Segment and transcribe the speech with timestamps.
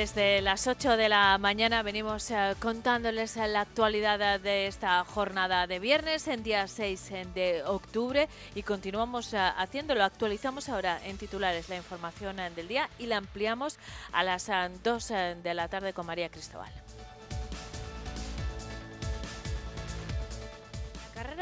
[0.00, 5.78] Desde las 8 de la mañana venimos eh, contándoles la actualidad de esta jornada de
[5.78, 10.02] viernes, en día 6 de octubre, y continuamos eh, haciéndolo.
[10.02, 13.78] Actualizamos ahora en titulares la información eh, del día y la ampliamos
[14.12, 14.50] a las
[14.82, 15.08] 2
[15.42, 16.72] de la tarde con María Cristóbal.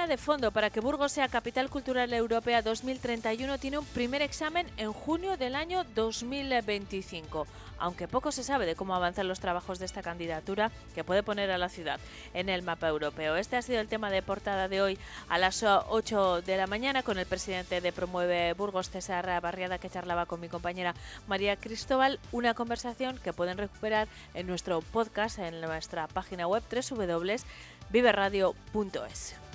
[0.09, 4.93] De fondo para que Burgos sea capital cultural europea 2031 tiene un primer examen en
[4.93, 7.47] junio del año 2025
[7.79, 11.51] aunque poco se sabe de cómo avanzan los trabajos de esta candidatura que puede poner
[11.51, 12.01] a la ciudad
[12.35, 13.37] en el mapa europeo.
[13.37, 17.05] Este ha sido el tema de portada de hoy a las 8 de la mañana
[17.05, 22.19] con el presidente de Promueve Burgos, César Barriada, que charlaba con mi compañera María Cristóbal.
[22.33, 29.48] Una conversación que pueden recuperar en nuestro podcast, en nuestra página web www.viveradio.es.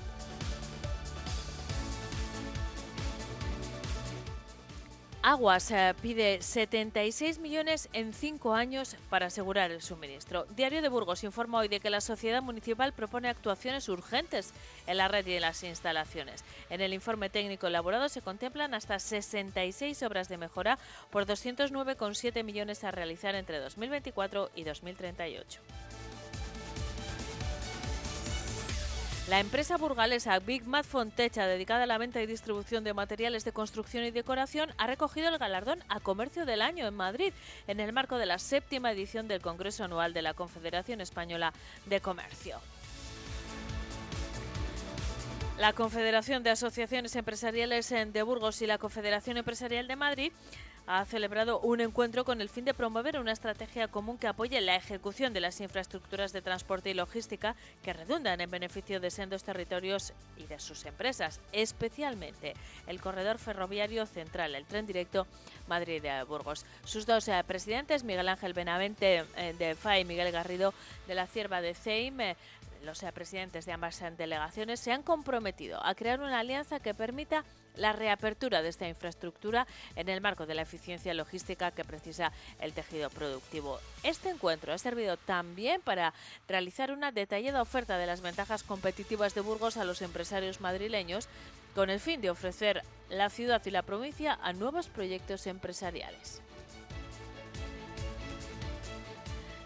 [5.26, 10.46] Aguas eh, pide 76 millones en cinco años para asegurar el suministro.
[10.54, 14.52] Diario de Burgos informa hoy de que la sociedad municipal propone actuaciones urgentes
[14.86, 16.44] en la red y en las instalaciones.
[16.70, 20.78] En el informe técnico elaborado se contemplan hasta 66 obras de mejora
[21.10, 25.62] por 209,7 millones a realizar entre 2024 y 2038.
[29.30, 33.54] La empresa burgalesa Big Mat Fontecha, dedicada a la venta y distribución de materiales de
[33.54, 37.32] construcción y decoración, ha recogido el galardón a Comercio del Año en Madrid,
[37.68, 41.54] en el marco de la séptima edición del Congreso Anual de la Confederación Española
[41.86, 42.60] de Comercio.
[45.58, 50.34] La Confederación de Asociaciones Empresariales de Burgos y la Confederación Empresarial de Madrid
[50.86, 54.76] ha celebrado un encuentro con el fin de promover una estrategia común que apoye la
[54.76, 60.14] ejecución de las infraestructuras de transporte y logística que redundan en beneficio de sendos territorios
[60.38, 62.54] y de sus empresas, especialmente
[62.88, 65.26] el corredor ferroviario central, el tren directo
[65.68, 66.66] Madrid-Burgos.
[66.84, 70.74] Sus dos eh, presidentes, Miguel Ángel Benavente eh, de FAI y Miguel Garrido
[71.08, 72.36] de la Cierva de CEIM, eh,
[72.84, 77.46] los presidentes de ambas delegaciones se han comprometido a crear una alianza que permita
[77.76, 82.74] la reapertura de esta infraestructura en el marco de la eficiencia logística que precisa el
[82.74, 83.80] tejido productivo.
[84.04, 86.14] Este encuentro ha servido también para
[86.48, 91.28] realizar una detallada oferta de las ventajas competitivas de Burgos a los empresarios madrileños
[91.76, 96.42] con el fin de ofrecer la ciudad y la provincia a nuevos proyectos empresariales.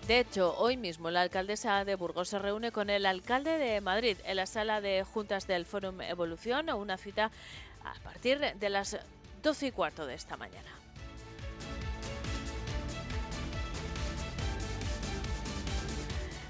[0.07, 4.15] De hecho, hoy mismo la alcaldesa de Burgos se reúne con el alcalde de Madrid
[4.23, 7.29] en la sala de juntas del Fórum Evolución, una cita
[7.91, 8.97] a partir de las
[9.43, 10.69] 12 y cuarto de esta mañana.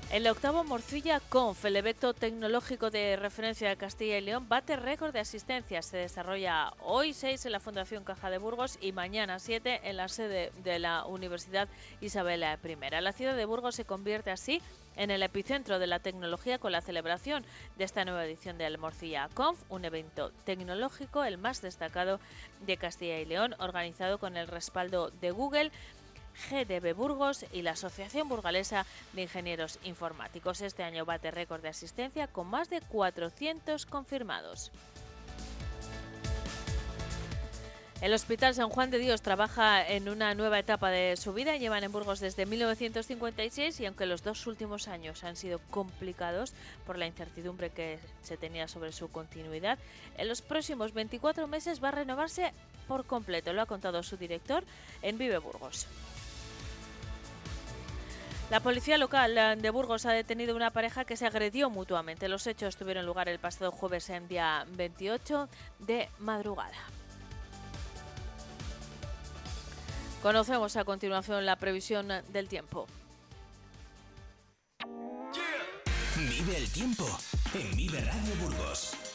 [0.09, 5.11] El octavo Morcilla Conf, el evento tecnológico de referencia de Castilla y León, bate récord
[5.11, 5.81] de asistencia.
[5.81, 10.07] Se desarrolla hoy 6 en la Fundación Caja de Burgos y mañana 7 en la
[10.07, 11.67] sede de la Universidad
[11.99, 13.01] Isabel I.
[13.01, 14.61] La ciudad de Burgos se convierte así
[14.95, 17.45] en el epicentro de la tecnología con la celebración
[17.77, 22.21] de esta nueva edición del Morcilla Conf, un evento tecnológico el más destacado
[22.65, 25.71] de Castilla y León, organizado con el respaldo de Google.
[26.49, 30.61] GDB Burgos y la Asociación Burgalesa de Ingenieros Informáticos.
[30.61, 34.71] Este año bate récord de asistencia con más de 400 confirmados.
[37.99, 41.57] El Hospital San Juan de Dios trabaja en una nueva etapa de su vida.
[41.57, 46.53] Llevan en Burgos desde 1956 y aunque los dos últimos años han sido complicados
[46.85, 49.79] por la incertidumbre que se tenía sobre su continuidad,
[50.15, 52.53] en los próximos 24 meses va a renovarse
[52.87, 53.51] por completo.
[53.51, 54.63] Lo ha contado su director
[55.01, 55.87] en Vive Burgos.
[58.49, 62.29] La policía local de Burgos ha detenido una pareja que se agredió mutuamente.
[62.29, 65.49] Los hechos tuvieron lugar el pasado jueves en día 28
[65.79, 66.77] de madrugada.
[70.21, 72.87] Conocemos a continuación la previsión del tiempo.
[76.15, 77.05] Vive el tiempo
[77.53, 79.06] en Vive Radio Burgos.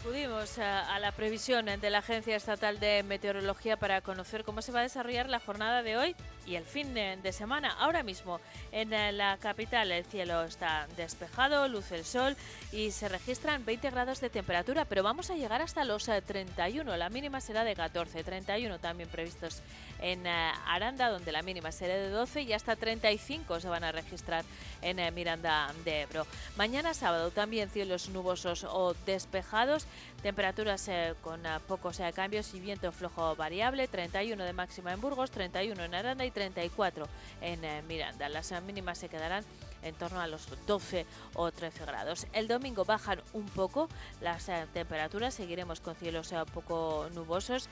[0.00, 4.80] Acudimos a, la previsión de la Agencia Estatal de Meteorología para conocer cómo se va
[4.80, 7.76] a desarrollar la jornada de hoy y el fin de, semana.
[7.78, 8.40] Ahora mismo
[8.72, 12.36] en eh, la capital el cielo está despejado, luce el sol
[12.72, 16.92] y se registran 20 grados de temperatura, pero vamos a llegar hasta los 31.
[16.92, 19.62] Eh, la mínima será de 14, 31 también previstos
[20.00, 23.92] en eh, Aranda, donde la mínima será de 12 y hasta 35 se van a
[23.92, 24.44] registrar
[24.82, 26.26] en Miranda de Ebro.
[26.56, 29.86] Mañana sábado también cielos nubosos o despejados
[30.22, 30.90] Temperaturas
[31.22, 36.26] con pocos cambios y viento flojo variable, 31 de máxima en Burgos, 31 en Aranda
[36.26, 37.06] y 34
[37.40, 38.28] en Miranda.
[38.28, 39.44] Las mínimas se quedarán
[39.82, 42.26] en torno a los 12 o 13 grados.
[42.32, 43.88] El domingo bajan un poco
[44.20, 47.68] las temperaturas, seguiremos con cielos poco nubosos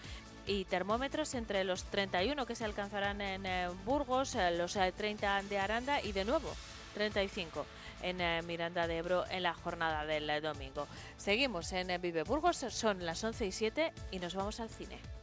[0.47, 3.45] y termómetros entre los 31 que se alcanzarán en
[3.85, 6.51] Burgos, los 30 de Aranda y de nuevo
[6.95, 7.67] 35
[8.03, 10.87] en eh, Miranda de Ebro en la jornada del eh, domingo.
[11.17, 15.18] Seguimos en eh, Vive Burgos, son las 11 y 7 y nos vamos al cine.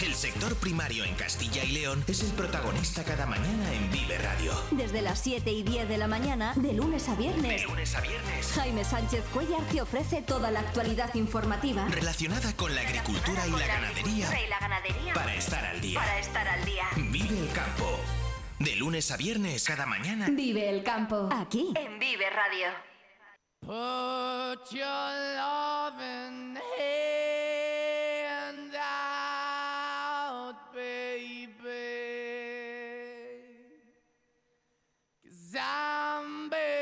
[0.00, 4.52] El sector primario en Castilla y León es el protagonista cada mañana en Vive Radio.
[4.70, 7.62] Desde las 7 y 10 de la mañana, de lunes a viernes.
[7.62, 8.52] De lunes a viernes.
[8.54, 13.66] Jaime Sánchez Cuellar te ofrece toda la actualidad informativa relacionada con la agricultura y la,
[13.66, 14.40] ganadería.
[14.40, 15.14] y la ganadería.
[15.14, 15.98] Para estar al día.
[15.98, 16.84] Para estar al día.
[16.96, 17.98] Vive el campo.
[18.60, 20.28] De lunes a viernes cada mañana.
[20.30, 21.28] Vive el campo.
[21.32, 22.68] Aquí en Vive Radio.
[35.50, 36.77] Zombie.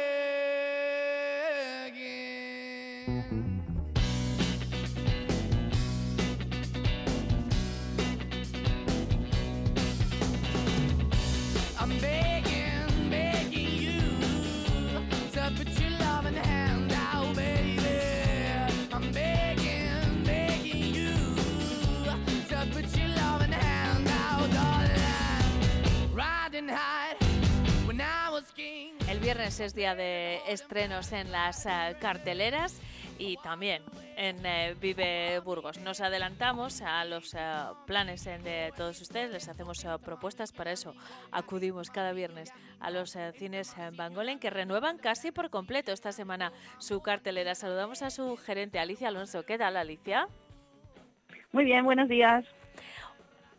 [29.47, 32.81] Viernes es día de estrenos en las eh, carteleras
[33.17, 33.81] y también
[34.17, 35.79] en eh, Vive Burgos.
[35.79, 37.39] Nos adelantamos a los eh,
[37.87, 40.97] planes de todos ustedes, les hacemos propuestas para eso.
[41.31, 47.01] Acudimos cada viernes a los cines Bangolen que renuevan casi por completo esta semana su
[47.01, 47.55] cartelera.
[47.55, 49.45] Saludamos a su gerente Alicia Alonso.
[49.45, 50.27] ¿Qué tal, Alicia?
[51.53, 52.45] Muy bien, buenos días.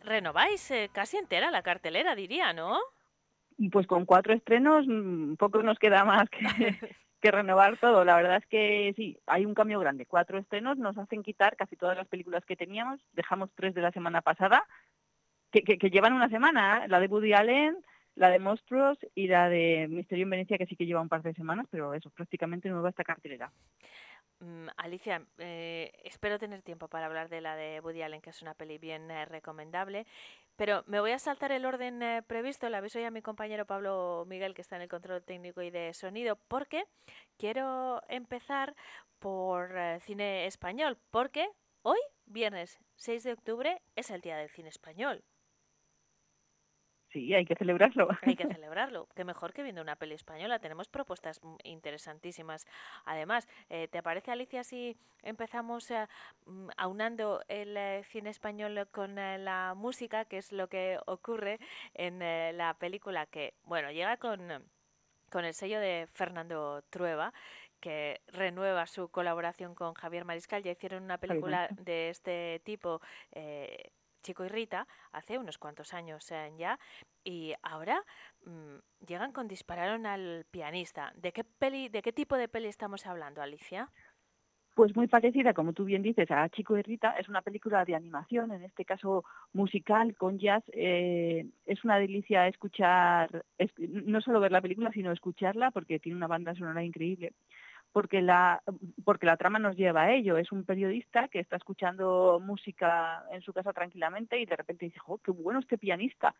[0.04, 2.78] Renováis casi entera la cartelera, diría, ¿no?
[3.70, 6.28] Pues con cuatro estrenos mm, poco nos queda más
[7.20, 8.04] que, renovar todo.
[8.04, 10.06] La verdad es que sí, hay un cambio grande.
[10.06, 13.00] Cuatro estrenos nos hacen quitar casi todas las películas que teníamos.
[13.12, 14.64] Dejamos tres de la semana pasada,
[15.50, 16.84] que, que, llevan una semana.
[16.84, 16.88] ¿eh?
[16.88, 17.76] La de Woody Allen,
[18.14, 21.22] la de Monstruos y la de Misterio en Venecia, que sí que lleva un par
[21.22, 23.50] de semanas, pero eso, prácticamente nueva esta cartelera.
[24.40, 28.40] Mm, Alicia, eh, espero tener tiempo para hablar de la de Woody Allen, que es
[28.42, 30.06] una peli bien eh, recomendable.
[30.56, 33.66] Pero me voy a saltar el orden eh, previsto, le aviso ya a mi compañero
[33.66, 36.84] Pablo Miguel, que está en el control técnico y de sonido, porque
[37.36, 38.74] quiero empezar
[39.18, 41.48] por cine español, porque
[41.82, 45.24] hoy, viernes 6 de octubre, es el Día del Cine Español.
[47.10, 48.08] Sí, hay que celebrarlo.
[48.22, 49.08] Hay que celebrarlo.
[49.14, 50.58] Qué mejor que viendo una peli española.
[50.58, 52.66] Tenemos propuestas interesantísimas.
[53.06, 56.06] Además, eh, ¿te parece, Alicia, si empezamos eh,
[56.46, 61.58] mm, aunando el eh, cine español con la música, que es lo que ocurre
[61.94, 62.18] en
[62.56, 64.40] la película que, bueno, llega con,
[65.30, 67.32] con el sello de Fernando Trueba?
[67.80, 70.64] que renueva su colaboración con Javier Mariscal.
[70.64, 73.00] Ya hicieron una película de este tipo
[74.22, 76.78] Chico y Rita hace unos cuantos años ya
[77.24, 78.02] y ahora
[78.44, 81.12] mm, llegan con dispararon al pianista.
[81.16, 83.90] ¿De qué peli, de qué tipo de peli estamos hablando, Alicia?
[84.74, 87.10] Pues muy parecida, como tú bien dices, a Chico y Rita.
[87.18, 90.62] Es una película de animación, en este caso musical, con jazz.
[90.72, 93.44] Eh, es una delicia escuchar,
[93.78, 97.32] no solo ver la película, sino escucharla, porque tiene una banda sonora increíble
[97.92, 98.62] porque la,
[99.04, 100.36] porque la trama nos lleva a ello.
[100.36, 105.00] Es un periodista que está escuchando música en su casa tranquilamente y de repente dice,
[105.06, 106.34] ¡oh, qué bueno este pianista!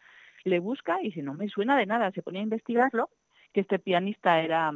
[0.44, 3.10] Le busca y si no me suena de nada, se pone a investigarlo,
[3.52, 4.72] que este pianista era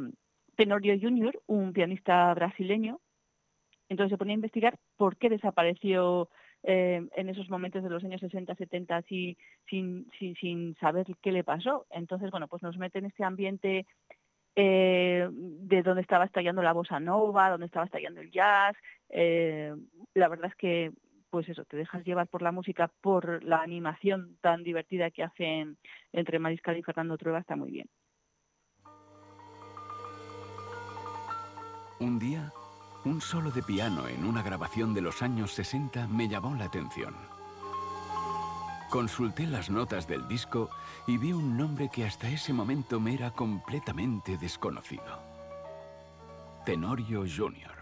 [0.55, 2.99] Tenorio Junior, un pianista brasileño.
[3.89, 6.29] Entonces se pone a investigar por qué desapareció
[6.63, 9.37] eh, en esos momentos de los años 60, 70 sin,
[9.69, 11.85] sin, sin saber qué le pasó.
[11.91, 13.85] Entonces, bueno, pues nos mete en este ambiente
[14.55, 18.75] eh, de dónde estaba estallando la bossa nova, dónde estaba estallando el jazz.
[19.09, 19.73] Eh,
[20.13, 20.91] la verdad es que,
[21.29, 25.77] pues eso, te dejas llevar por la música, por la animación tan divertida que hacen
[26.11, 27.87] entre Mariscal y Fernando Trueba, está muy bien.
[31.99, 32.51] Un día,
[33.05, 37.32] un solo de piano en una grabación de los años 60 me llamó la atención.
[38.93, 40.69] Consulté las notas del disco
[41.07, 45.19] y vi un nombre que hasta ese momento me era completamente desconocido.
[46.63, 47.73] Tenorio Jr.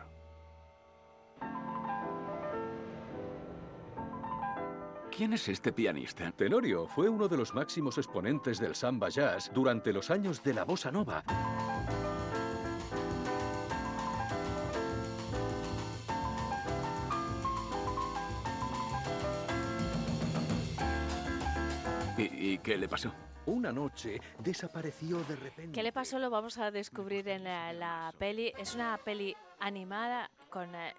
[5.13, 6.32] ¿Quién es este pianista?
[6.32, 10.63] Tenorio fue uno de los máximos exponentes del samba jazz durante los años de la
[10.63, 11.25] bossa nova.
[22.62, 23.13] Qué le pasó?
[23.48, 25.72] Una noche desapareció de repente.
[25.72, 26.20] ¿Qué le pasó?
[26.20, 28.53] Lo vamos a descubrir en la, la peli.
[28.58, 30.94] Es una peli animada con eh,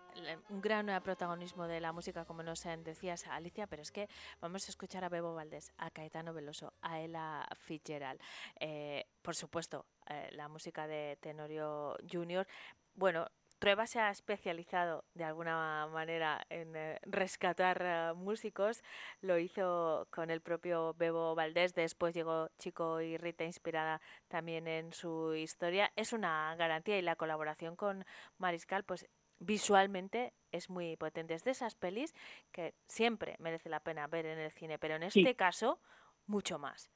[0.49, 4.09] un gran protagonismo de la música, como nos decías, Alicia, pero es que
[4.41, 8.21] vamos a escuchar a Bebo Valdés, a Caetano Veloso, a Ella Fitzgerald.
[8.59, 12.47] Eh, por supuesto, eh, la música de Tenorio Jr.
[12.95, 13.27] Bueno,
[13.63, 18.83] Trueba se ha especializado de alguna manera en eh, rescatar eh, músicos.
[19.21, 21.73] Lo hizo con el propio Bebo Valdés.
[21.73, 25.93] Después llegó Chico y Rita, inspirada también en su historia.
[25.95, 28.05] Es una garantía y la colaboración con
[28.37, 29.07] Mariscal, pues
[29.39, 31.35] visualmente es muy potente.
[31.35, 32.15] Es de esas pelis
[32.51, 35.21] que siempre merece la pena ver en el cine, pero en Sí.
[35.23, 35.79] este caso,
[36.27, 36.91] mucho más.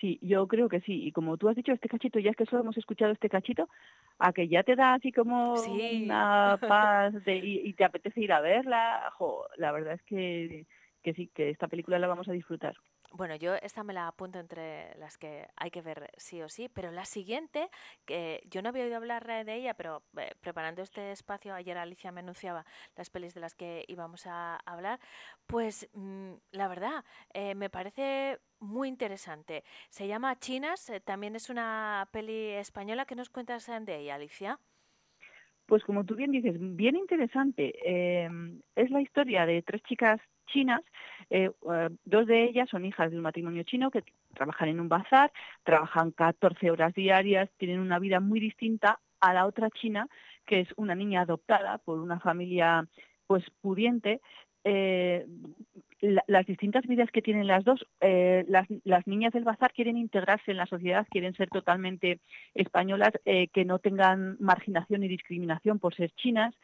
[0.00, 1.04] Sí, yo creo que sí.
[1.06, 3.68] Y como tú has dicho, este cachito, ya es que solo hemos escuchado este cachito,
[4.18, 6.08] a que ya te da así como Sí.
[6.08, 9.10] una paz de, y, y te apetece ir a verla.
[9.18, 10.66] Jo, la verdad es que,
[11.02, 12.74] que sí, que esta película la vamos a disfrutar.
[13.10, 16.68] Bueno, yo esta me la apunto entre las que hay que ver sí o sí,
[16.68, 17.70] pero la siguiente,
[18.04, 22.12] que yo no había oído hablar de ella, pero eh, preparando este espacio, ayer Alicia
[22.12, 25.00] me anunciaba las pelis de las que íbamos a hablar,
[25.46, 29.64] pues mm, la verdad, eh, me parece muy interesante.
[29.90, 33.04] Se llama Chinas, eh, también es una peli española.
[33.06, 34.58] ¿Qué nos cuentas eh, de ella, Alicia?
[35.66, 37.74] Pues como tú bien dices, bien interesante.
[37.84, 38.28] Eh,
[38.74, 40.82] es la historia de tres chicas chinas,
[41.30, 41.50] eh,
[42.04, 44.02] dos de ellas son hijas de un matrimonio chino que
[44.34, 45.30] trabajan en un bazar,
[45.62, 50.08] trabajan 14 horas diarias, tienen una vida muy distinta a la otra china,
[50.46, 52.86] que es una niña adoptada por una familia
[53.26, 54.20] pues pudiente.
[56.00, 59.96] La- las distintas vidas que tienen las dos, eh, las, las niñas del bazar quieren
[59.96, 62.20] integrarse en la sociedad, quieren ser totalmente
[62.54, 66.54] españolas, eh, que no tengan marginación y discriminación por ser chinas.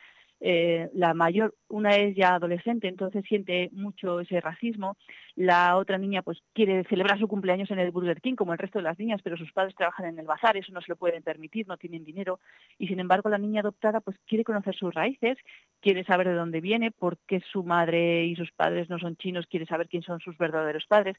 [0.46, 4.98] Eh, la mayor, una es ya adolescente, entonces siente mucho ese racismo.
[5.36, 8.78] La otra niña pues quiere celebrar su cumpleaños en el Burger King como el resto
[8.78, 11.22] de las niñas, pero sus padres trabajan en el bazar, eso no se lo pueden
[11.22, 12.40] permitir, no tienen dinero.
[12.76, 15.38] Y sin embargo la niña adoptada pues quiere conocer sus raíces,
[15.80, 19.46] quiere saber de dónde viene, por qué su madre y sus padres no son chinos,
[19.46, 21.16] quiere saber quién son sus verdaderos padres.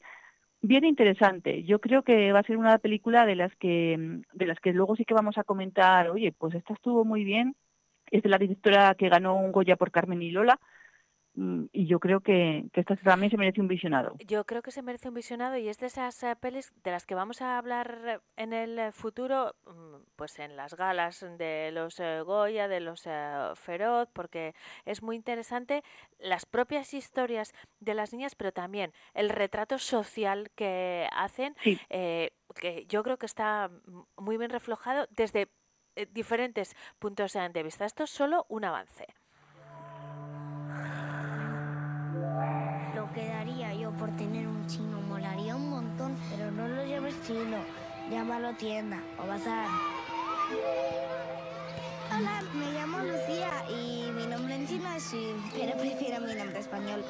[0.62, 1.64] Bien interesante.
[1.64, 4.94] Yo creo que va a ser una película de las que de las que luego
[4.94, 7.56] sí que vamos a comentar, oye, pues esta estuvo muy bien.
[8.10, 10.58] Es de la directora que ganó un Goya por Carmen y Lola.
[11.34, 14.14] mm, Y yo creo que, que esta también se merece un visionado.
[14.26, 17.04] Yo creo que se merece un visionado y es de esas eh, pelis de las
[17.04, 21.70] que vamos a hablar eh, en el eh, futuro, mm, pues en las galas de
[21.72, 23.02] los Goya, de los
[23.56, 24.54] Feroz, porque
[24.86, 25.82] es muy interesante
[26.18, 31.78] las propias historias de las niñas, pero también el retrato social que hacen, Sí.
[31.90, 33.70] eh, que yo creo que está
[34.16, 35.48] muy bien reflejado desde
[35.96, 37.84] eh, diferentes puntos de vista.
[37.84, 39.06] Esto es solo un avance.
[42.94, 47.14] Lo que daría yo por tener un chino molaría un montón, pero no lo llames
[47.26, 47.58] chino,
[48.10, 49.68] llámalo tienda o bazar.
[52.14, 55.12] Hola, me llamo Lucía y mi nombre en chino es
[55.52, 57.04] pero prefiero mi nombre español.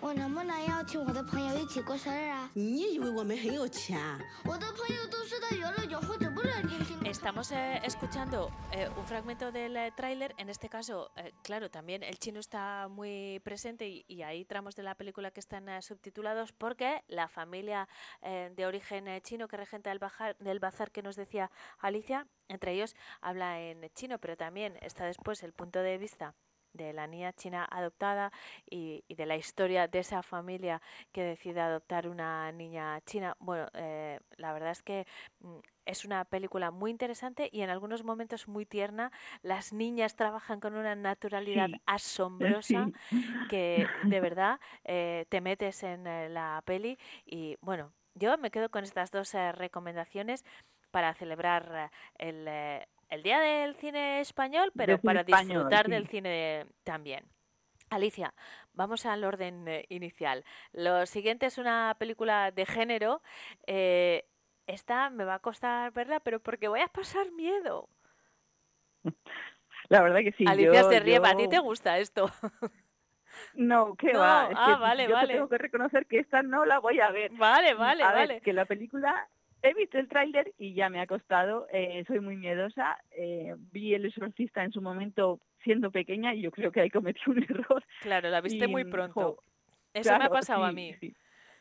[0.00, 2.50] 我能不能邀请我的朋友一起过生日啊？
[2.54, 4.18] 你以为我们很有钱啊？
[4.44, 6.94] 我的朋友都是在游乐园或者不冷静听。
[7.04, 10.34] Estamos eh, escuchando eh, un fragmento del eh, tráiler.
[10.36, 14.74] En este caso, eh, claro, también el chino está muy presente y, y hay tramos
[14.74, 17.88] de la película que están eh, subtitulados porque la familia
[18.20, 22.26] eh, de origen eh, chino que regenta el, bajar, del bazar que nos decía Alicia,
[22.48, 26.34] entre ellos habla en chino, pero también está después el punto de vista
[26.73, 28.31] de la niña china adoptada
[28.69, 33.35] y, y de la historia de esa familia que decide adoptar una niña china.
[33.39, 35.05] Bueno, eh, la verdad es que
[35.39, 39.11] mm, es una película muy interesante y en algunos momentos muy tierna.
[39.41, 42.95] Las niñas trabajan con una naturalidad Sí, asombrosa Sí.
[43.47, 48.69] que de verdad eh, te metes en eh, la peli y bueno, yo me quedo
[48.69, 50.43] con estas dos eh, recomendaciones.
[50.91, 55.91] para celebrar el, eh, el Día del Cine Español, pero cine para español, disfrutar sí.
[55.91, 57.25] del cine también.
[57.89, 58.33] Alicia,
[58.73, 60.45] vamos al orden eh, inicial.
[60.73, 63.21] Lo siguiente es una película de género.
[63.67, 64.25] eh,
[64.67, 67.89] esta me va a costar verla, pero porque voy a pasar miedo.
[69.89, 70.45] La verdad que sí.
[70.47, 72.29] Alicia yo- se ríe, ¿a ti te gusta esto?
[73.53, 74.47] No, ¿qué No, va?
[74.51, 75.33] Es ah, que vale, yo te vale.
[75.33, 77.31] tengo que reconocer que esta no la voy a ver.
[77.31, 78.33] Vale, vale, a vale.
[78.35, 79.27] ver, que la película...
[79.61, 81.67] He visto el tráiler y ya me ha costado.
[81.71, 82.97] eh, soy muy miedosa.
[83.11, 87.19] eh, vi El Exorcista en su momento siendo pequeña y yo creo que ahí cometí
[87.27, 87.83] un error.
[88.01, 89.13] Claro, la viste muy pronto.
[89.35, 89.43] jo,
[89.93, 90.93] Eso me ha pasado a mí.
[90.99, 91.13] sí.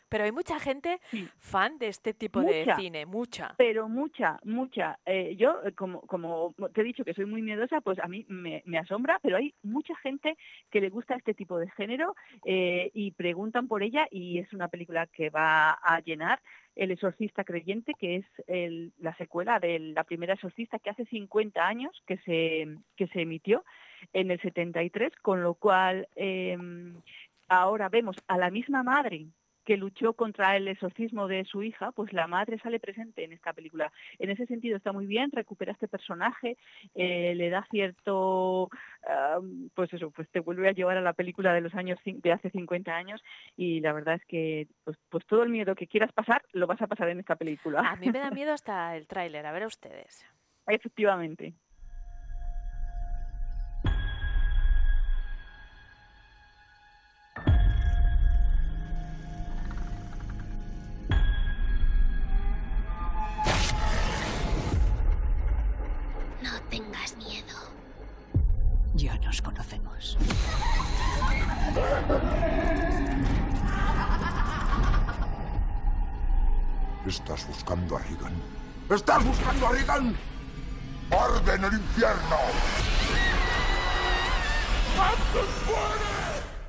[0.09, 1.29] Pero hay mucha gente Sí.
[1.38, 3.55] fan de este tipo de cine, mucha.
[3.59, 4.99] Pero mucha, mucha.
[5.05, 8.25] Eh, yo, eh, como, como te he dicho que soy muy miedosa, pues a mí
[8.29, 10.37] me, me asombra, pero hay mucha gente
[10.71, 14.69] que le gusta este tipo de género eh, y preguntan por ella y es una
[14.69, 16.41] película que va a llenar
[16.75, 21.67] El exorcista creyente, que es el- la secuela de la primera exorcista que hace 50
[21.67, 23.65] años que se, que se emitió
[24.12, 26.95] en el 73, con lo cual em,
[27.49, 29.27] ahora vemos a la misma madre
[29.69, 33.53] que luchó contra el exorcismo de su hija, pues la madre sale presente en esta
[33.53, 33.93] película.
[34.19, 36.57] En ese sentido está muy bien, recupera este personaje,
[36.95, 38.71] eh, le da cierto,
[39.07, 39.41] ah,
[39.75, 42.49] pues eso, pues te vuelve a llevar a la película de los años de hace
[42.49, 43.23] 50 años
[43.59, 46.81] y la verdad es que pues, pues todo el miedo que quieras pasar lo vas
[46.81, 47.81] a pasar en esta película.
[47.81, 50.25] A mí me da miedo hasta el tráiler, a ver a ustedes.
[50.67, 51.53] Efectivamente.
[68.99, 70.17] Ya nos conocemos.
[77.07, 78.33] Estás buscando a Regan.
[78.90, 80.17] ¡Estás buscando a Regan!
[81.11, 82.37] ¡Arde en el infierno!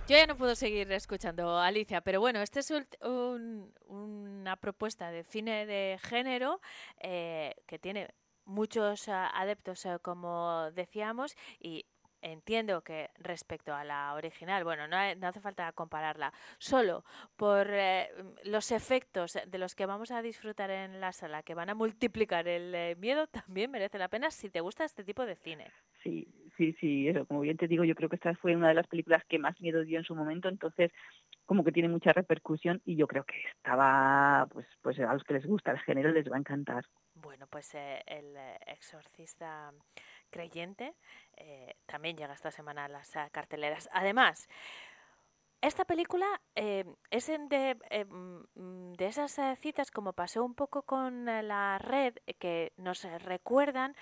[0.08, 5.12] Yo ya no puedo seguir escuchando a Alicia, pero bueno, esta es un- una propuesta
[5.12, 6.62] de cine de género
[7.02, 8.10] eh, que tiene
[8.46, 11.86] muchos ah, adeptos, eh, como decíamos, y
[12.22, 17.04] entiendo que respecto a la original, bueno, no, ha- no hace falta compararla, solo
[17.36, 18.10] por eh,
[18.44, 22.48] los efectos de los que vamos a disfrutar en la sala, que van a multiplicar
[22.48, 25.68] el eh, miedo, también merece la pena si te gusta este tipo de cine.
[26.04, 28.74] Sí, sí, sí, eso, como bien te digo, yo creo que esta fue una de
[28.74, 30.92] las películas que más miedo dio en su momento, entonces
[31.46, 35.34] como que tiene mucha repercusión y yo creo que estaba, pues, pues a los que
[35.34, 36.86] les gusta el género les va a encantar.
[37.16, 39.74] Bueno, pues eh, el eh, exorcista
[40.30, 40.96] creyente
[41.38, 43.89] eh, también llega esta semana a las carteleras.
[43.92, 44.48] Además,
[45.62, 50.84] esta película eh, es de, eh, mm, de esas eh, citas como pasó un poco
[50.84, 53.94] con la red que nos recuerdan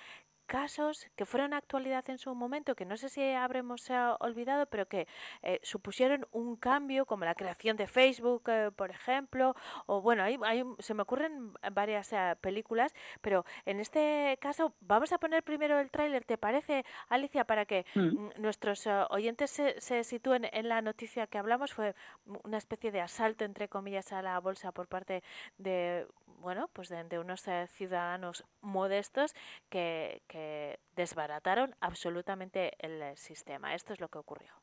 [0.48, 5.08] casos que fueron actualidad en su momento, que no sé si habremos olvidado, pero que
[5.44, 9.56] eh, supusieron un cambio, como la creación de Facebook, eh, por ejemplo,
[9.86, 15.12] o bueno, hay, hay se me ocurren varias eh, películas, pero en este caso vamos
[15.12, 19.80] a poner primero el tráiler, ¿te parece, Alicia, para que mm, nuestros eh, oyentes se,
[19.82, 21.74] se sitúen en la noticia que hablamos?
[21.74, 21.96] Fue
[22.44, 25.24] una especie de asalto, entre comillas, a la bolsa por parte
[25.58, 29.34] de, bueno, pues de, de unos eh, ciudadanos modestos
[29.70, 33.76] que, que desbarataron absolutamente el eh, sistema.
[33.76, 34.54] Esto es lo que ocurrió.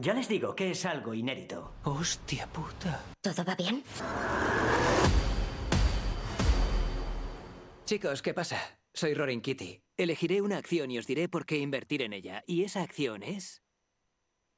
[0.00, 1.74] Ya les digo que es algo inédito.
[1.82, 3.02] Hostia puta.
[3.20, 3.82] ¿Todo va bien?
[7.84, 8.58] Chicos, ¿qué pasa?
[8.94, 9.82] Soy Rorin Kitty.
[9.96, 12.44] Elegiré una acción y os diré por qué invertir en ella.
[12.46, 13.62] Y esa acción es...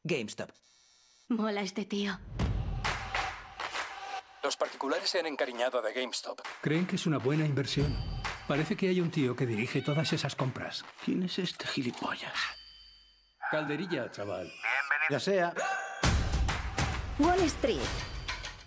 [0.05, 0.51] GameStop.
[1.29, 2.19] Mola este tío.
[4.43, 6.41] Los particulares se han encariñado de GameStop.
[6.63, 7.95] ¿Creen que es una buena inversión?
[8.49, 10.85] Parece que hay un tío que dirige todas esas compras.
[11.05, 12.33] ¿Quién es este gilipollas?
[13.51, 14.51] Calderilla, chaval.
[15.11, 15.53] Ya sea.
[17.19, 17.81] Wall Street.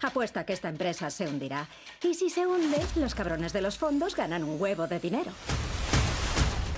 [0.04, 1.68] Apuesta que esta empresa se hundirá.
[2.02, 5.32] Y si se hunde, los cabrones de los fondos ganan un huevo de dinero.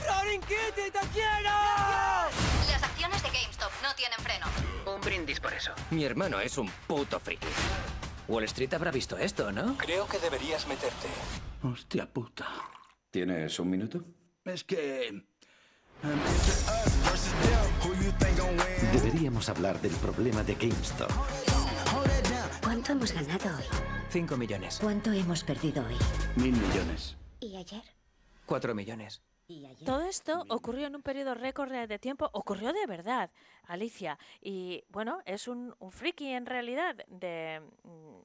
[0.08, 1.52] ¡Rorin Kitty, te quiero!
[2.70, 4.46] Las acciones de GameStop no tienen freno.
[4.86, 5.74] Un brindis por eso.
[5.90, 7.48] Mi hermano es un puto friki.
[8.28, 9.78] Wall Street habrá visto esto, ¿no?
[9.78, 11.08] Creo que deberías meterte.
[11.64, 12.48] Hostia puta.
[13.12, 14.04] ¿Tienes un minuto?
[14.44, 15.26] Es que...
[18.94, 21.12] Deberíamos hablar del problema de GameStop.
[22.62, 23.64] ¿Cuánto hemos ganado hoy?
[24.10, 24.80] Cinco millones.
[24.82, 25.96] ¿Cuánto hemos perdido hoy?
[26.36, 27.16] Mil millones.
[27.40, 27.84] ¿Y ayer?
[28.46, 29.22] Cuatro millones.
[29.86, 33.30] Todo esto ocurrió en un periodo récord de tiempo, ocurrió de verdad,
[33.68, 34.18] Alicia.
[34.42, 37.62] Y bueno, es un, un friki en realidad de,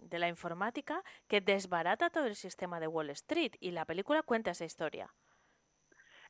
[0.00, 4.52] de la informática que desbarata todo el sistema de Wall Street y la película cuenta
[4.52, 5.10] esa historia.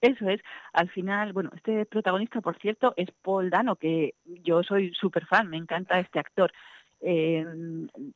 [0.00, 0.40] Eso es.
[0.72, 5.48] Al final, bueno, este protagonista, por cierto, es Paul Dano, que yo soy súper fan,
[5.48, 6.52] me encanta este actor.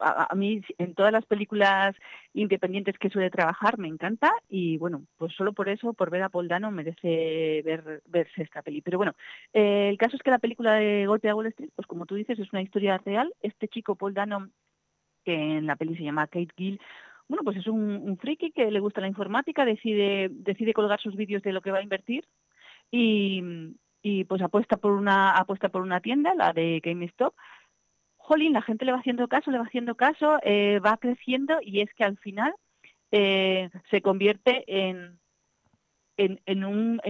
[0.01, 1.97] A, mí en todas las películas
[2.35, 6.29] independientes que suele trabajar me encanta y bueno, pues solo por eso, por ver a
[6.29, 8.83] Paul Dano merece ver, verse esta peli.
[8.83, 9.15] Pero bueno,
[9.53, 12.15] eh, el caso es que la película de Golpe a Wall Street, pues como tú
[12.15, 13.33] dices, es una historia real.
[13.41, 14.51] Este chico Paul Dano,
[15.25, 16.81] que en la peli se llama Kate Gill,
[17.29, 21.17] bueno, pues es un, un friki que le gusta la informática, decide, decide colgar sus
[21.17, 22.27] vídeos de lo que va a invertir
[22.91, 23.43] y,
[24.03, 27.35] y pues apuesta por una apuesta por una tienda, la de GameStop,
[28.25, 31.81] jolín, la gente le va haciendo caso, le va haciendo caso, eh, va creciendo y
[31.81, 32.55] es que al final
[33.13, 35.19] eh, se convierte en,
[36.17, 37.01] en, un,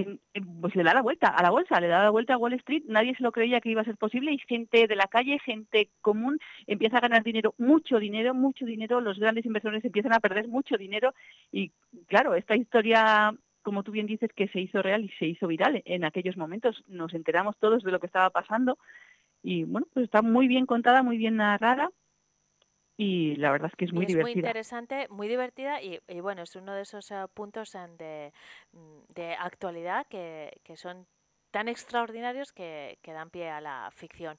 [0.61, 2.83] pues le da la vuelta a la bolsa, le da la vuelta a Wall Street,
[2.87, 5.90] nadie se lo creía que iba a ser posible y gente de la calle, gente
[6.00, 10.48] común empieza a ganar dinero, mucho dinero, mucho dinero, los grandes inversores empiezan a perder
[10.48, 11.14] mucho dinero
[11.53, 11.70] y
[12.07, 15.83] claro, esta historia como tú bien dices, que se hizo real y se hizo viral
[15.87, 16.85] en aquellos momentos.
[16.87, 18.77] Nos enteramos todos de lo que estaba pasando
[19.44, 21.90] y bueno, pues está muy bien contada, muy bien narrada
[22.96, 24.33] y la verdad es que es muy es divertida.
[24.33, 28.33] muy interesante, muy divertida y, y bueno, es uno de esos uh, puntos de,
[29.14, 31.07] de, actualidad que, que son
[31.50, 34.38] tan extraordinarios que, que, dan pie a la ficción.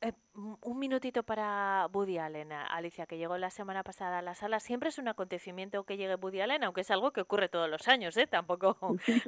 [0.00, 4.60] Eh, un minutito para Woody Allen, Alicia, que llegó la semana pasada a la sala.
[4.60, 7.88] Siempre es un acontecimiento que llegue Woody Allen, aunque es algo que ocurre todos los
[7.88, 8.26] años, ¿eh?
[8.26, 9.22] Tampoco, sí,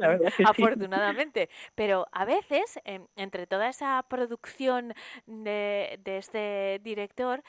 [0.45, 1.49] afortunadamente.
[1.51, 1.71] Sí.
[1.75, 4.93] Pero a veces, eh, entre toda esa producción
[5.27, 7.43] de, de este director,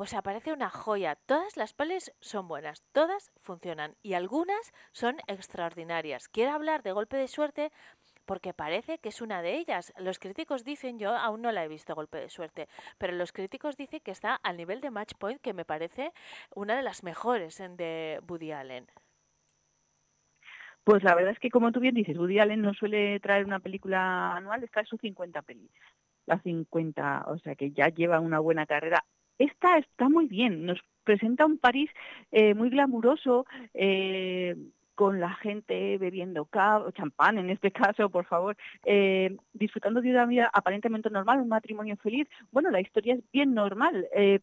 [0.00, 1.16] pues aparece una joya.
[1.26, 6.28] Todas las pelis son buenas, todas funcionan y algunas son extraordinarias.
[6.28, 7.70] Quiero hablar de Golpe de Suerte
[8.30, 9.92] porque parece que es una de ellas.
[9.98, 13.76] Los críticos dicen, yo aún no la he visto golpe de suerte, pero los críticos
[13.76, 16.12] dicen que está al nivel de Match Point, que me parece
[16.54, 18.86] una de las mejores de Woody Allen.
[20.84, 23.58] Pues la verdad es que, como tú bien dices, Woody Allen no suele traer una
[23.58, 25.72] película anual, está en sus 50 pelis.
[26.26, 29.04] Las 50, o sea que ya lleva una buena carrera.
[29.38, 31.90] Esta está muy bien, nos presenta un París
[32.30, 34.54] eh, muy glamuroso, eh,
[35.00, 36.46] con la gente bebiendo
[36.94, 41.96] champán, en este caso, por favor, eh, disfrutando de una vida aparentemente normal, un matrimonio
[41.96, 42.28] feliz.
[42.50, 44.06] Bueno, la historia es bien normal.
[44.14, 44.40] Eh,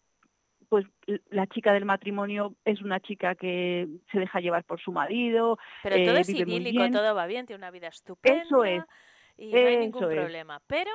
[0.68, 0.88] pues
[1.30, 5.60] la chica del matrimonio es una chica que se deja llevar por su marido.
[5.84, 8.42] Pero todo eh, es idílico, todo va bien, tiene una vida estupenda.
[8.42, 8.84] Eso es.
[9.38, 10.60] Y no hay ningún problema.
[10.66, 10.90] Pero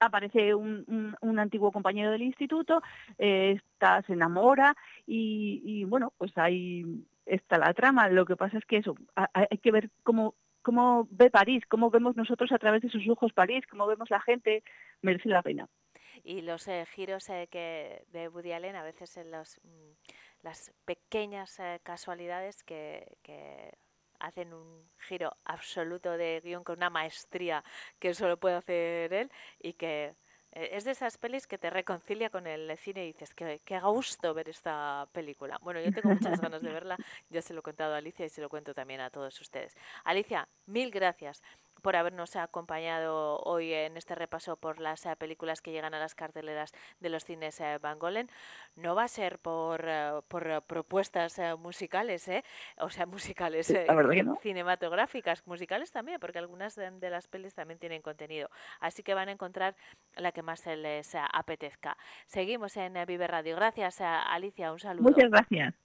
[0.00, 2.82] aparece un, un, un, antiguo compañero del instituto,
[3.18, 4.76] eh, está, se enamora
[5.06, 8.08] y, y, bueno, pues ahí está la trama.
[8.08, 12.16] Lo que pasa es que eso, hay que ver cómo, cómo ve París, cómo vemos
[12.16, 14.62] nosotros a través de sus ojos París, cómo vemos la gente,
[15.02, 15.68] merece la pena.
[16.22, 19.92] Y los eh, giros eh, que de Woody Allen, a veces en los, mm,
[20.42, 23.72] las pequeñas eh, casualidades que, que
[24.20, 27.62] hacen un giro absoluto de guion con una maestría
[27.98, 30.14] que solo puede hacer él y que
[30.54, 34.34] es de esas pelis que te reconcilia con el cine y dices que, que gusto
[34.34, 35.58] ver esta película.
[35.62, 36.96] Bueno, yo tengo muchas ganas de verla,
[37.30, 39.76] ya se lo he contado a Alicia y se lo cuento también a todos ustedes.
[40.04, 41.42] Alicia, mil gracias
[41.84, 46.14] por habernos acompañado hoy en este repaso por las uh, películas que llegan a las
[46.14, 48.30] carteleras de los cines uh, Van Golen.
[48.74, 52.42] No va a ser por, uh, por propuestas musicales, ¿eh?
[52.78, 53.70] o sea, musicales,
[54.24, 54.38] no.
[54.40, 58.48] cinematográficas, musicales también, porque algunas de, de, las pelis también tienen contenido.
[58.80, 59.76] Así que van a encontrar
[60.16, 61.98] la que más se les apetezca.
[62.26, 63.56] Seguimos en Vive Radio.
[63.56, 64.72] Gracias, Alicia.
[64.72, 65.02] Un saludo.
[65.02, 65.83] Muchas gracias.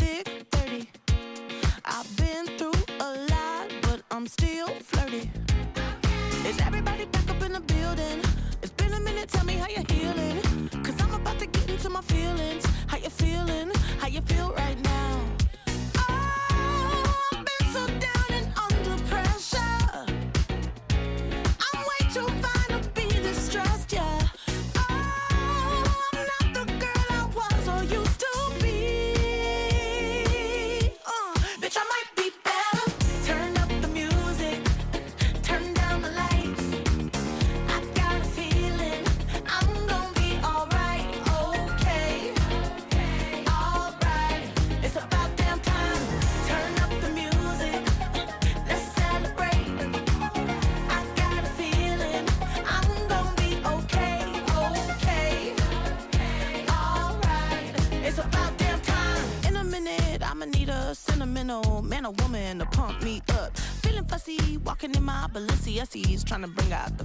[0.00, 0.33] Yeah,
[65.74, 67.04] Balenciennes, trying to bring out the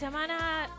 [0.00, 0.70] semana,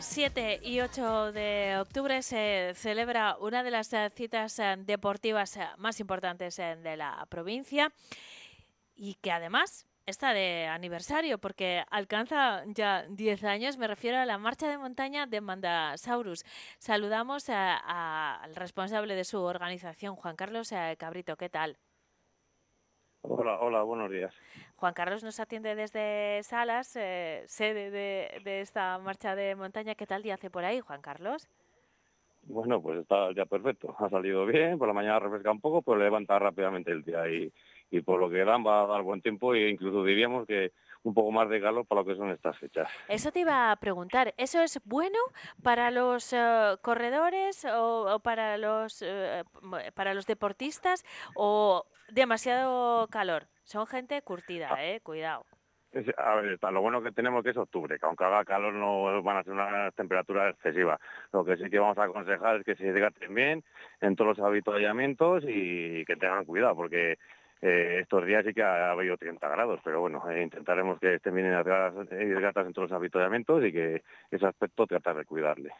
[0.00, 5.66] 7 y 8 de octubre, se celebra una de las eh, citas eh, deportivas eh,
[5.78, 7.90] más importantes de la provincia
[8.94, 13.78] y que además está de aniversario porque alcanza ya 10 años.
[13.78, 16.44] Me refiero a la marcha de montaña de Mandasaurus.
[16.78, 21.38] Saludamos al responsable de su organización, Juan Carlos Cabrito.
[21.38, 21.78] ¿Qué tal?
[23.28, 24.32] Hola, hola, buenos días.
[24.76, 29.96] Juan Carlos nos atiende desde Salas, eh, sede de, de esta marcha de montaña.
[29.96, 31.48] ¿Qué tal día hace por ahí, Juan Carlos?
[32.44, 33.96] Bueno, pues está el día perfecto.
[33.98, 37.52] Ha salido bien, por la mañana refresca un poco, pero levanta rápidamente el día y,
[37.90, 40.70] y por lo que dan va a dar buen tiempo e incluso diríamos que
[41.06, 42.90] un poco más de calor para lo que son estas fechas.
[43.08, 44.34] Eso te iba a preguntar.
[44.36, 45.18] ¿Eso es bueno
[45.62, 53.46] para los eh, corredores o, o para los m- para los deportistas o demasiado calor?
[53.62, 55.00] Son gente curtida, eh.
[55.02, 55.46] Cuidado.
[56.18, 59.22] A ver, está, lo bueno que tenemos que es octubre, que aunque haga calor no
[59.22, 61.00] van a ser unas temperaturas excesivas.
[61.32, 63.64] Lo que sí que vamos a aconsejar es que se hidraten bien
[64.00, 67.16] en todos los habituallamientos y que tengan cuidado, porque
[67.62, 71.34] eh, estos días sí que ha habido 30 grados, pero bueno, eh, intentaremos que estén
[71.34, 75.72] bien hidratadas, hidratadas en todos los habituallamientos y que ese aspecto tratar de cuidarle.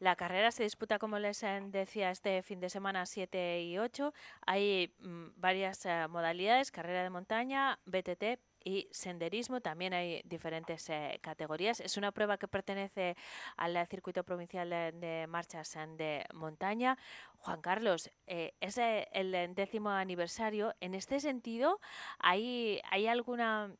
[0.00, 4.14] La carrera se disputa, como les eh, decía, este fin de semana 7 y 8.
[4.46, 9.60] Hay mm, varias eh, modalidades, carrera de montaña, BTT y senderismo.
[9.60, 11.80] También hay diferentes eh, categorías.
[11.80, 13.14] Es una prueba que pertenece
[13.58, 16.96] al eh, circuito provincial de, marchas de montaña.
[17.36, 20.74] Juan Carlos, es el décimo aniversario.
[20.80, 21.78] En este sentido,
[22.18, 23.74] ¿hay, hay alguna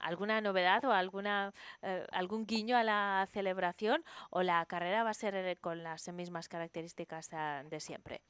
[0.00, 5.14] alguna novedad o alguna eh, algún guiño a la celebración o la carrera va a
[5.14, 8.22] ser eh, con las mismas características eh, de siempre?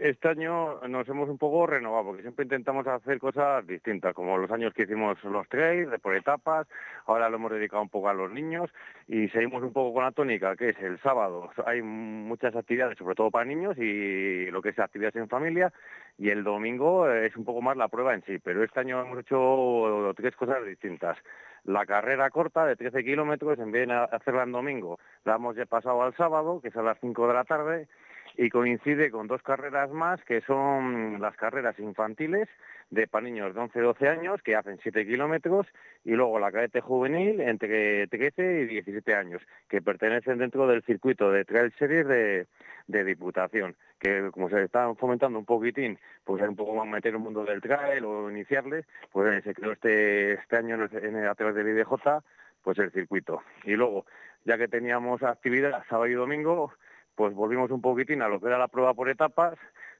[0.00, 4.50] Este año nos hemos un poco renovado, porque siempre intentamos hacer cosas distintas, como los
[4.50, 6.66] años que hicimos los trails, de por etapas,
[7.06, 8.70] ahora lo hemos dedicado un poco a los niños
[9.06, 11.50] y seguimos un poco con la tónica, que es el sábado.
[11.66, 15.72] Hay muchas actividades, sobre todo para niños, y lo que es actividades en familia,
[16.18, 19.18] y el domingo es un poco más la prueba en sí, pero este año hemos
[19.18, 21.18] hecho tres cosas distintas.
[21.64, 25.66] La carrera corta de 13 kilómetros, en vez de hacerla en domingo, la hemos ya
[25.66, 27.88] pasado al sábado, que es a las 5 de la tarde,
[28.36, 32.48] y coincide con dos carreras más que son las carreras infantiles
[32.90, 35.66] de para niños de 11-12 años que hacen 7 kilómetros
[36.04, 41.30] y luego la cadete juvenil entre 13 y 17 años que pertenecen dentro del circuito
[41.30, 42.46] de Trail Series de,
[42.86, 47.14] de Diputación que como se están fomentando un poquitín pues hay un poco más meter
[47.14, 51.28] el mundo del trail o iniciarles pues se creó este, este año en en el-
[51.28, 52.20] a través del IDJ
[52.62, 53.42] pues el circuito.
[53.64, 54.06] Y luego
[54.44, 56.72] ya que teníamos actividad sábado y domingo
[57.14, 59.54] pues volvimos un poquitín a lo que era la prueba por etapas,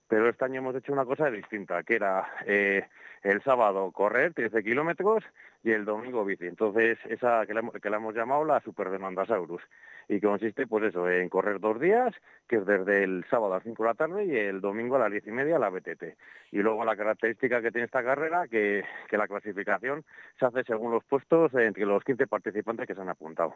[0.09, 2.87] pero este año hemos hecho una cosa distinta, que era eh,
[3.23, 5.25] el sábado correr 13 kilómetros
[5.63, 6.47] y el domingo bici.
[6.47, 7.61] Entonces, esa que la,
[7.97, 9.63] hemos- llamado la Super Demandasaurus.
[10.09, 12.13] Y consiste, pues eso, en correr dos días,
[12.49, 14.99] que es desde el sábado a las 5 de la tarde y el domingo a
[14.99, 16.03] las 10 y media la BTT.
[16.51, 20.05] Y luego la característica que tiene esta carrera, que, que la clasificación
[20.39, 23.55] se hace según los puestos entre los 15 participantes que se han apuntado.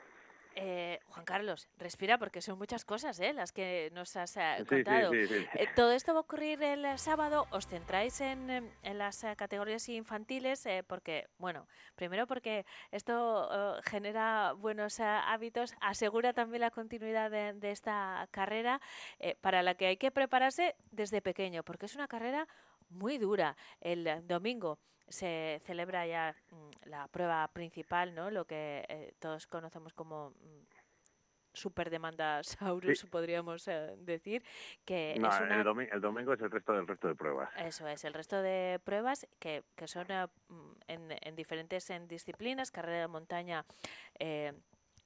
[0.59, 3.35] Eh, Juan Carlos, respira porque son muchas cosas ¿eh?
[3.35, 5.13] las que nos has eh, Sí, sí, contado.
[5.13, 5.47] sí, sí.
[5.53, 7.47] Eh, todo esto va a ocurrir el eh, sábado.
[7.51, 10.65] ¿Os centráis en, em, en las eh, categorías infantiles?
[10.65, 17.71] Eh, porque, bueno, primero porque esto genera buenos hábitos, asegura también la continuidad de, de
[17.71, 18.81] esta carrera
[19.43, 22.49] para la que hay que prepararse desde pequeño, porque es una carrera
[22.89, 23.57] muy dura.
[23.81, 28.31] El domingo se celebra ya mm, la prueba principal, ¿no?
[28.31, 30.67] Lo que eh, todos conocemos como mm,
[31.53, 33.07] super demanda Saurus, Sí.
[33.07, 34.43] podríamos eh, decir,
[34.85, 37.51] que No, es una el, domi- el domingo es el resto del resto de pruebas.
[37.59, 42.09] eso es, el resto de pruebas que, que son eh, mm, en, en diferentes en
[42.09, 43.65] disciplinas, carrera de montaña,
[44.19, 44.53] eh,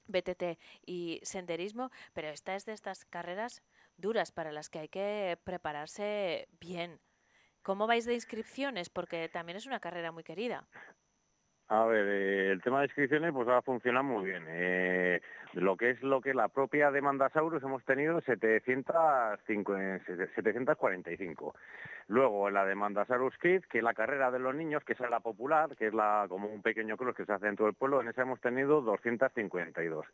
[0.09, 3.63] BTT y senderismo, pero esta es de estas carreras
[3.97, 6.99] duras para las que hay que prepararse bien.
[7.63, 8.89] ¿Cómo vais de inscripciones?
[8.89, 10.67] Porque también es una carrera muy querida.
[11.69, 14.45] A ver, eh, el tema de inscripciones pues va a funcionar muy bien.
[14.49, 15.21] Eh,
[15.53, 20.01] lo que es lo que la propia demanda Saurus hemos tenido 705, eh,
[20.35, 21.55] 745.
[22.09, 25.01] Luego en la demanda Saurus Kids, que es la carrera de los niños, que es
[25.01, 27.75] la popular, que es la como un pequeño cross que se hace en todo el
[27.75, 30.07] pueblo, en esa hemos tenido 252.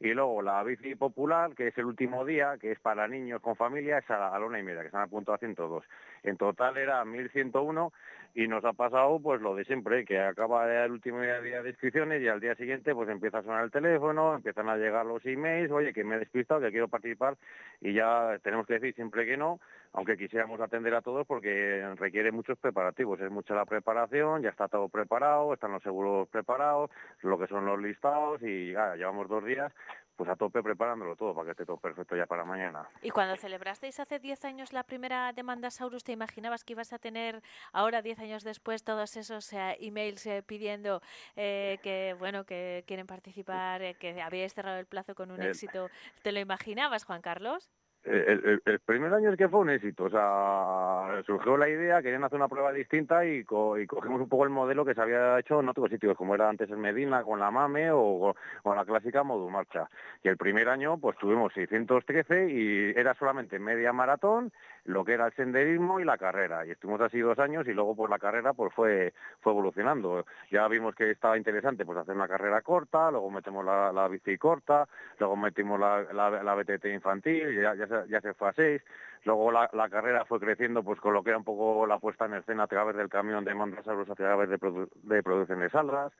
[0.00, 3.56] Y luego la bici popular, que es el último día, que es para niños con
[3.56, 5.84] familia, es a la, a una y media, que están apuntados a 102.
[6.22, 7.92] En total era 1.101
[8.34, 12.22] y nos ha pasado pues lo de siempre, que acaba el último día de inscripciones
[12.22, 15.72] y al día siguiente pues empieza a sonar el teléfono, empiezan a llegar los emails,
[15.72, 17.36] oye, que me he despistado, que quiero participar
[17.80, 19.58] y ya tenemos que decir siempre que no,
[19.92, 24.68] aunque quisiéramos atender a todos porque requiere muchos preparativos, es mucha la preparación, ya está
[24.68, 29.44] todo preparado, están los seguros preparados, lo que son los listados y ya llevamos dos
[29.44, 29.72] días
[30.18, 32.88] pues a tope preparándolo todo para que esté todo perfecto ya para mañana.
[33.02, 36.98] Y cuando celebrasteis hace 10 años la primera demanda Saurus, ¿te imaginabas que ibas a
[36.98, 37.40] tener
[37.72, 41.00] ahora, 10 años después, todos esos eh, emails eh, pidiendo
[41.36, 45.88] eh, que, bueno, que quieren participar, eh, que habíais cerrado el plazo con un éxito?
[46.22, 47.70] ¿Te lo imaginabas, Juan Carlos?
[48.10, 52.36] El, primer año es que fue un éxito, o sea, surgió la idea, querían hacer
[52.36, 55.68] una prueba distinta y, co- cogimos un poco el modelo que se había hecho en
[55.68, 59.50] otros sitios, como era antes en Medina con la MAME o con la clásica Modu
[59.50, 59.88] Marcha.
[60.22, 64.52] Y el primer año pues tuvimos 613 y era solamente media maratón,
[64.88, 66.64] lo que era el senderismo y la carrera.
[66.64, 70.24] Y estuvimos así dos años y luego pues la carrera pues fue, fue evolucionando.
[70.50, 74.38] Ya vimos que estaba interesante pues hacer una carrera corta, luego metemos la, la bici
[74.38, 78.82] corta, luego metimos la, la, BTT infantil, ya, ya, se, ya se fue a seis.
[79.24, 82.34] Luego la, carrera fue creciendo pues con lo que era un poco la puesta en
[82.34, 86.12] escena a través del camión de Mandrasauros a través de, produ- de producción de saldas.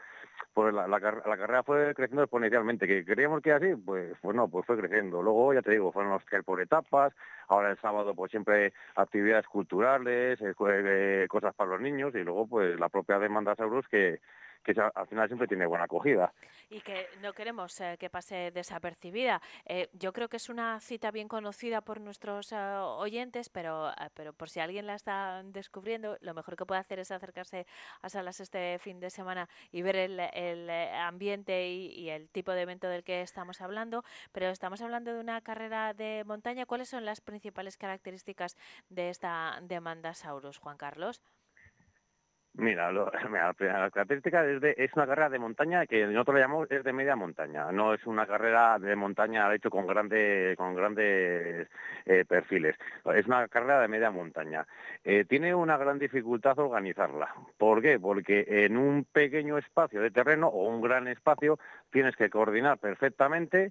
[0.55, 2.87] Pues la, la, car- la carrera fue creciendo exponencialmente.
[2.87, 3.75] ¿Que creíamos que era así?
[3.77, 5.23] Pues, pues no, pues fue creciendo.
[5.23, 7.13] Luego, ya te digo, fueron los que por etapas.
[7.49, 10.69] Ahora el sábado pues siempre actividades culturales, eh, co-
[11.29, 14.21] cosas para los niños y luego pues la propia demanda Saurus que,
[14.63, 16.33] que al final siempre tiene buena acogida.
[16.71, 19.41] y que no queremos eh, que pase desapercibida.
[19.65, 24.33] Eh, yo creo que es una cita bien conocida por nuestros eh, oyentes, pero, pero
[24.33, 27.67] por si alguien la está descubriendo, lo mejor que puede hacer es acercarse
[28.03, 32.53] a salas este fin de semana y ver el, el, ambiente y, y el tipo
[32.53, 34.05] de evento del que estamos hablando.
[34.33, 36.67] Pero estamos hablando de una carrera de montaña.
[36.67, 38.57] ¿Cuáles son las principales características
[38.89, 41.23] de esta demanda Saurus, Juan Carlos?
[42.59, 46.83] Mira, la característica es, de- es una carrera de montaña que nosotros la llamamos es
[46.83, 47.71] de media montaña.
[47.71, 50.57] No es una carrera de montaña de hecho con grandes
[52.05, 52.75] eh, perfiles.
[53.15, 54.67] Es una carrera de media montaña.
[55.05, 57.33] Eh, tiene una gran dificultad organizarla.
[57.57, 58.01] ¿Por qué?
[58.01, 63.71] Porque en un pequeño espacio de terreno o un gran espacio tienes que coordinar perfectamente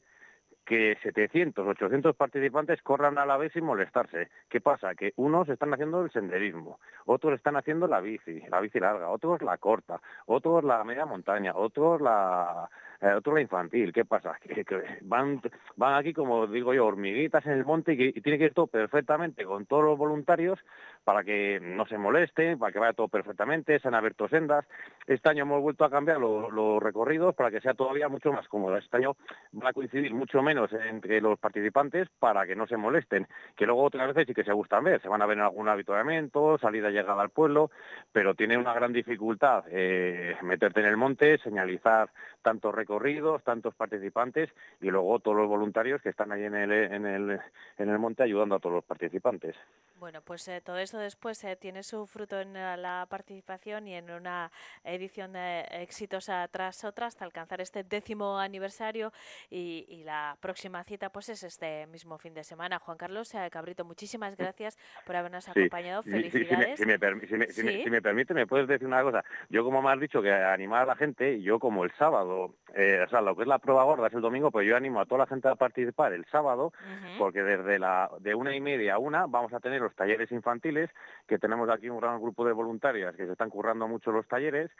[0.67, 4.27] que 700, 800 participantes corran a la vez sin molestarse.
[4.49, 4.93] ¿Qué pasa?
[4.95, 9.41] Que unos están haciendo el senderismo, otros están haciendo la bici, la bici larga, otros
[9.41, 13.93] la corta, otros la media montaña, otros la, eh, otros la infantil.
[13.93, 14.37] ¿Qué pasa?
[14.67, 15.39] Que, van,
[15.77, 18.67] van aquí, como digo yo, hormiguitas en el monte y, y tiene que ir todo
[18.67, 20.59] perfectamente con todos los voluntarios
[21.05, 24.65] para que no se molesten, para que vaya todo perfectamente, se han abierto sendas.
[25.05, 28.47] Este año hemos vuelto a cambiar los, los recorridos para que sea todavía mucho más
[28.49, 28.75] cómodo.
[28.75, 29.15] Este año
[29.63, 33.83] va a coincidir mucho menos entre los participantes para que no se molesten, que luego
[33.83, 36.89] otras veces sí que se gustan ver, se van a ver en algún avituallamiento, salida
[36.89, 37.71] llegada al pueblo,
[38.11, 42.09] pero tiene una gran dificultad eh, meterte en el monte, señalizar
[42.41, 44.49] tantos recorridos, tantos participantes
[44.81, 47.39] y luego todos los voluntarios que están ahí en el, en el,
[47.77, 49.55] en el monte ayudando a todos los participantes.
[49.95, 54.11] Bueno, pues eh, todo esto después eh, tiene su fruto en la participación y en
[54.11, 54.51] una
[54.83, 59.11] edición exitosa tras otra hasta alcanzar este décimo aniversario
[59.49, 62.79] y, y la próxima cita pues es este mismo fin de semana.
[62.79, 66.03] Juan Carlos eh, Cabrito, muchísimas gracias por habernos Sí, acompañado.
[66.03, 66.79] sí, sí, si Felicidades.
[66.79, 67.83] Si me, si me- si me- Sí.
[67.83, 69.25] si me permite, me puedes decir una cosa.
[69.49, 73.03] Yo, como me has dicho, que animar a la gente, yo como el sábado, eh,
[73.05, 75.05] o sea, lo que es la prueba gorda es el domingo, pues yo animo a
[75.05, 76.71] toda la gente a participar el sábado,
[77.17, 80.89] porque desde la de una y media a una vamos a tener los talleres infantiles,
[81.27, 84.71] que tenemos aquí un gran grupo de voluntarias que se están currando mucho los talleres,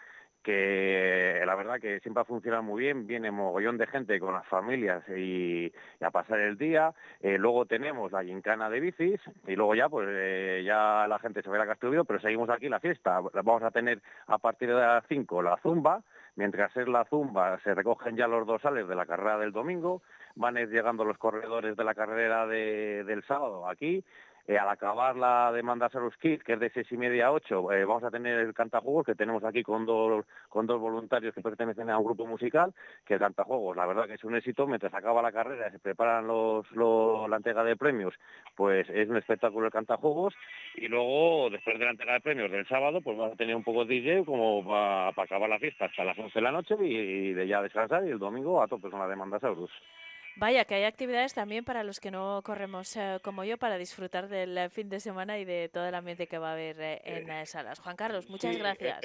[0.44, 4.48] que la verdad que siempre ha funcionado muy bien, viene mogollón de gente con las
[4.48, 5.72] familias y,
[6.02, 6.94] a pasar el día.
[7.22, 11.42] Eh, luego tenemos la gincana de bicis y luego ya pues eh, ya la gente
[11.42, 13.20] se verá que ha estudiado, pero seguimos aquí la fiesta.
[13.20, 16.02] Vamos a tener a partir de las 5 la zumba,
[16.36, 20.02] mientras es la zumba se recogen ya los dorsales de la carrera del domingo,
[20.36, 24.04] van a ir llegando los corredores de la carrera de- del sábado aquí.
[24.50, 27.70] Eh, al acabar la demanda Saros Kids, que es de seis y media a ocho,
[27.74, 31.42] eh, vamos a tener el cantajuegos que tenemos aquí con dos, con dos voluntarios que
[31.42, 32.74] pertenecen a un grupo musical,
[33.06, 36.28] que el cantajuegos, la verdad que es un éxito, mientras acaba la carrera, se preparan
[36.28, 38.14] los, los- la entrega de premios,
[38.56, 40.34] pues es un espectáculo el cantajuegos,
[40.76, 43.66] y luego, después de la entrega de premios del sábado, pues vamos a tener un
[43.66, 47.34] poco de DJ como para acabar la fiesta hasta las 11 de la noche y,
[47.34, 49.40] de ya descansar, y el domingo a tope con la demanda.
[50.40, 54.28] Vaya, que hay actividades también para los que no corremos eh, como yo para disfrutar
[54.28, 57.02] del eh, fin de semana y de todo el ambiente que va a haber eh,
[57.06, 57.80] en eh, salas.
[57.80, 59.00] Juan Carlos, muchas Sí, gracias.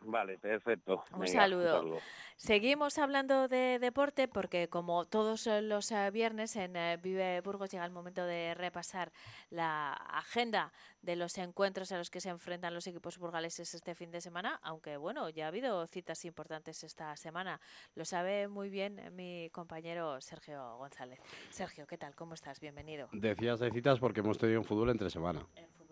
[0.00, 1.04] vale, perfecto.
[1.12, 2.00] Un Venga, saludo.
[2.36, 8.24] Seguimos hablando de deporte porque como todos los viernes en Vive Burgos llega el momento
[8.24, 9.12] de repasar
[9.50, 10.72] la agenda
[11.04, 14.58] de los encuentros a los que se enfrentan los equipos burgaleses este fin de semana,
[14.62, 17.60] aunque bueno, ya ha habido citas importantes esta semana.
[17.94, 21.20] Lo sabe muy bien eh, mi compañero Sergio González.
[21.50, 22.14] Sergio, ¿qué tal?
[22.14, 22.60] ¿Cómo estás?
[22.60, 23.08] Bienvenido.
[23.12, 25.46] Decías de citas porque hemos tenido un fútbol entre semana.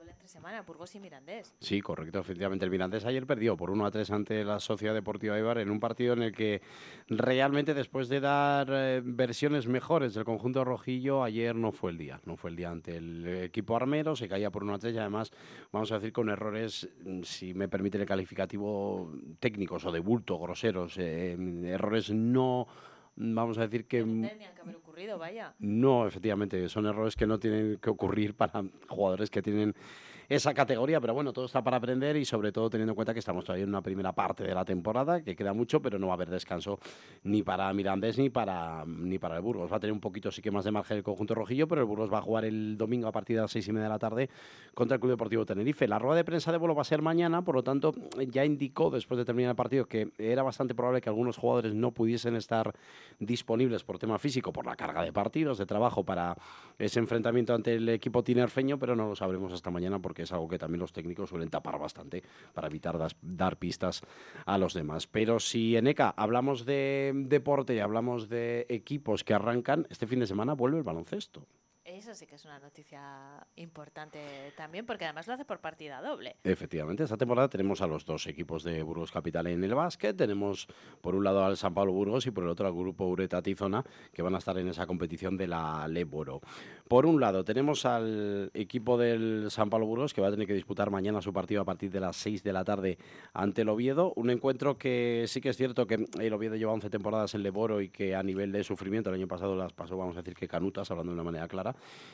[0.08, 1.54] Entre semana, Burgos y Mirandés.
[1.60, 2.64] Sí, correcto, efectivamente.
[2.64, 5.80] El Mirandés ayer perdió por 1 a 3 ante la Sociedad Deportiva Ibar en un
[5.80, 6.60] partido en el que
[7.08, 12.20] realmente después de dar eh, versiones mejores del conjunto rojillo, ayer no fue el día.
[12.24, 14.98] No fue el día ante el equipo armero, se caía por 1 a 3 y
[14.98, 15.30] además,
[15.70, 20.38] vamos a decir, con errores, mm, si me permite el calificativo, técnicos o de bulto,
[20.38, 22.66] groseros, eh, errores no...
[23.16, 25.54] Vamos a decir que Tenía que haber ocurrido, vaya.
[25.58, 29.74] no, efectivamente, son errores que no tienen que ocurrir para jugadores que tienen
[30.34, 33.18] esa categoría, pero bueno, todo está para aprender y sobre todo teniendo en cuenta que
[33.18, 36.14] estamos todavía en una primera parte de la temporada, que queda mucho, pero no va
[36.14, 36.78] a haber descanso
[37.24, 39.70] ni para Mirandés ni para, ni para el Burgos.
[39.70, 41.86] Va a tener un poquito sí que más de margen el conjunto rojillo, pero el
[41.86, 43.98] Burgos va a jugar el domingo a partir de las seis y media de la
[43.98, 44.30] tarde
[44.72, 45.86] contra el Club Deportivo Tenerife.
[45.86, 47.94] La rueda de prensa de Bolo va a ser mañana, por lo tanto,
[48.30, 51.90] ya indicó después de terminar el partido que era bastante probable que algunos jugadores no
[51.90, 52.72] pudiesen estar
[53.18, 56.38] disponibles por tema físico, por la carga de partidos, de trabajo para
[56.78, 60.48] ese enfrentamiento ante el equipo tinerfeño, pero no lo sabremos hasta mañana porque es algo
[60.48, 62.22] que también los técnicos suelen tapar bastante
[62.54, 64.02] para evitar dar pistas
[64.46, 65.06] a los demás.
[65.06, 70.20] Pero si en ECA hablamos de deporte y hablamos de equipos que arrancan, este fin
[70.20, 71.46] de semana vuelve el baloncesto.
[71.84, 76.36] Eso sí que es una noticia importante también, porque además lo hace por partida doble.
[76.44, 80.16] Efectivamente, esta temporada tenemos a los dos equipos de Burgos Capital en el básquet.
[80.16, 80.68] Tenemos
[81.00, 83.84] por un lado al San Pablo Burgos y por el otro al grupo Ureta Tizona,
[84.12, 86.40] que van a estar en esa competición de la Leboro.
[86.86, 90.54] Por un lado, tenemos al equipo del San Pablo Burgos, que va a tener que
[90.54, 92.96] disputar mañana su partido a partir de las 6 de la tarde
[93.32, 94.12] ante el Oviedo.
[94.14, 97.80] Un encuentro que sí que es cierto que el Oviedo lleva 11 temporadas en Leboro
[97.80, 100.46] y que a nivel de sufrimiento el año pasado las pasó, vamos a decir que
[100.46, 101.71] canutas, hablando de una manera clara,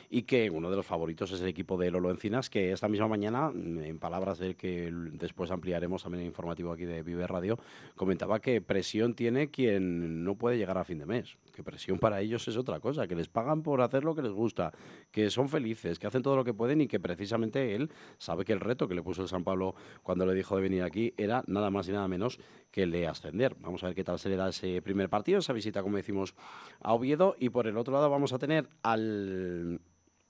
[0.09, 3.07] y que uno de los favoritos es el equipo de Lolo Encinas, que esta misma
[3.07, 7.59] mañana, en palabras del que después ampliaremos también el informativo aquí de Vive Radio,
[7.95, 12.21] comentaba que presión tiene quien no puede llegar a fin de mes, que presión para
[12.21, 14.71] ellos es otra cosa, que les pagan por hacer lo que les gusta,
[15.11, 18.53] que son felices, que hacen todo lo que pueden y que precisamente él sabe que
[18.53, 21.43] el reto que le puso el San Pablo cuando le dijo de venir aquí era
[21.45, 22.39] nada más y nada menos
[22.71, 23.55] que el de ascender.
[23.61, 26.35] Vamos a ver qué tal se le da ese primer partido, esa visita, como decimos,
[26.81, 27.35] a Oviedo.
[27.39, 29.48] Y por el otro lado vamos a tener al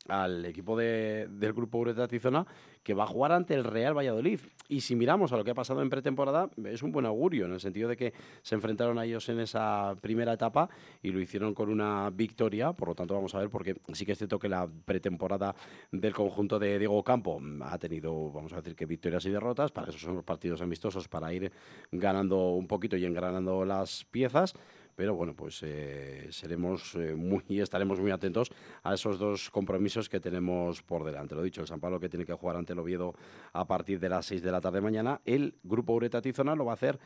[0.08, 2.46] al equipo de- del grupo Ureta Tizona
[2.82, 4.40] que va a jugar ante el Real Valladolid.
[4.68, 7.54] Y si miramos a lo que ha pasado en pretemporada, es un buen augurio, en
[7.54, 10.70] el sentido de que se enfrentaron a ellos en esa primera etapa
[11.04, 12.74] y lo hicieron con una victoria.
[12.74, 15.54] Por lo tanto, vamos a ver, porque sí que es cierto que la pretemporada
[15.92, 19.72] del conjunto de Diego Campo ha tenido, vamos a decir, que victorias y derrotas.
[19.72, 21.52] Para eso son los partidos amistosos, para ir
[21.92, 24.56] ganando un poquito y engranando las piezas
[25.00, 28.52] pero bueno, pues eh, seremos eh, muy estaremos muy atentos
[28.84, 31.36] a esos dos compromisos que tenemos por delante.
[31.36, 33.14] Lo dicho, el San Pablo que tiene que jugar ante el Oviedo
[33.54, 35.22] a partir de las 6 de la tarde mañana.
[35.24, 37.00] El grupo Ureta Tizona lo va a hacer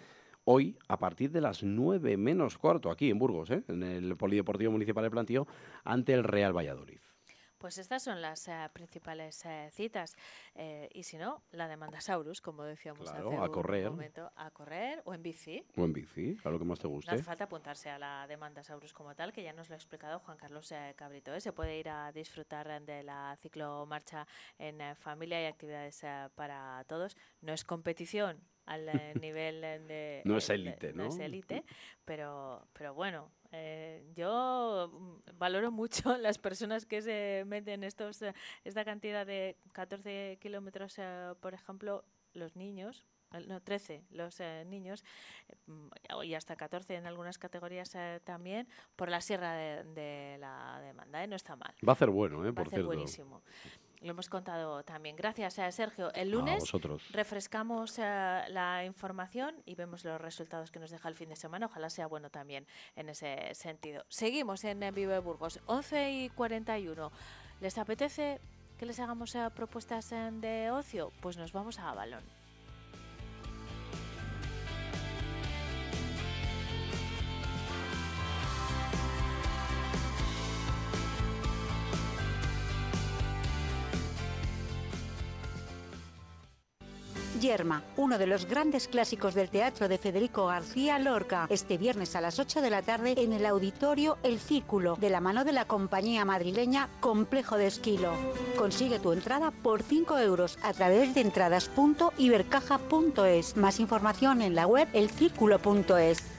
[0.44, 3.64] hoy a partir de las 9 menos cuarto, aquí en Burgos, ¿eh?
[3.68, 5.48] en el Polideportivo Municipal de Plantío,
[5.84, 6.98] ante el Real Valladolid.
[7.64, 10.18] Pues estas son las eh, principales eh, citas.
[10.53, 13.89] Eh, y si no, la demanda Saurus, como decíamos Claro, hace a un correr.
[13.89, 15.66] momento, a correr o en bici.
[15.78, 17.11] O en bici, a lo que más te No guste.
[17.11, 20.20] hace falta apuntarse a la demanda Saurus como tal, que ya nos lo ha explicado
[20.20, 21.34] Juan Carlos eh, Cabrito.
[21.34, 21.39] ¿eh?
[21.39, 24.28] Se puede ir a disfrutar de la ciclomarcha
[24.59, 26.01] en familia y actividades
[26.36, 27.16] para todos.
[27.39, 30.22] No es competición al eh, nivel eh, de...
[30.26, 31.07] No es élite, de- ¿no?
[31.07, 31.64] es élite,
[32.05, 34.91] pero, pero bueno, eh, yo
[35.38, 38.24] valoro mucho las personas que se meten estos,
[38.64, 42.03] esta cantidad de 14 kilómetros, eh, por ejemplo,
[42.34, 43.05] los niños,
[43.47, 45.03] no, 13 los eh, niños
[46.24, 51.24] y hasta 14 en algunas categorías eh, también por la sierra de, de la demanda,
[51.24, 51.28] ¿eh?
[51.28, 51.74] no está mal.
[51.88, 52.49] Va a ser bueno, ¿eh?
[52.51, 52.86] Va por a ser cierto.
[52.88, 53.41] buenísimo.
[54.04, 55.16] Lo hemos contado también.
[55.16, 56.14] Gracias, eh, Sergio.
[56.14, 56.64] El lunes
[57.12, 61.68] refrescamos eh, la información y vemos los resultados que nos deja el fin de semana.
[61.68, 64.04] Ojalá sea bueno también en ese sentido.
[64.10, 67.12] Seguimos en eh, Vive Burgos, 11 y 41.
[67.62, 68.41] ¿Les apetece
[68.78, 71.14] que les hagamos eh, propuestas de ocio?
[71.22, 72.43] Pues nos vamos a Avalon.
[87.44, 92.22] Yerma, uno de los grandes clásicos del teatro de Federico García Lorca, este viernes a
[92.22, 95.66] las 8 de la tarde en el auditorio El Círculo, de la mano de la
[95.66, 98.14] compañía madrileña Complejo de Esquilo.
[98.58, 103.58] Consigue tu entrada por 5 euros a través de entradas.ibercaja.es.
[103.58, 106.33] Más información en la web elcírculo.es.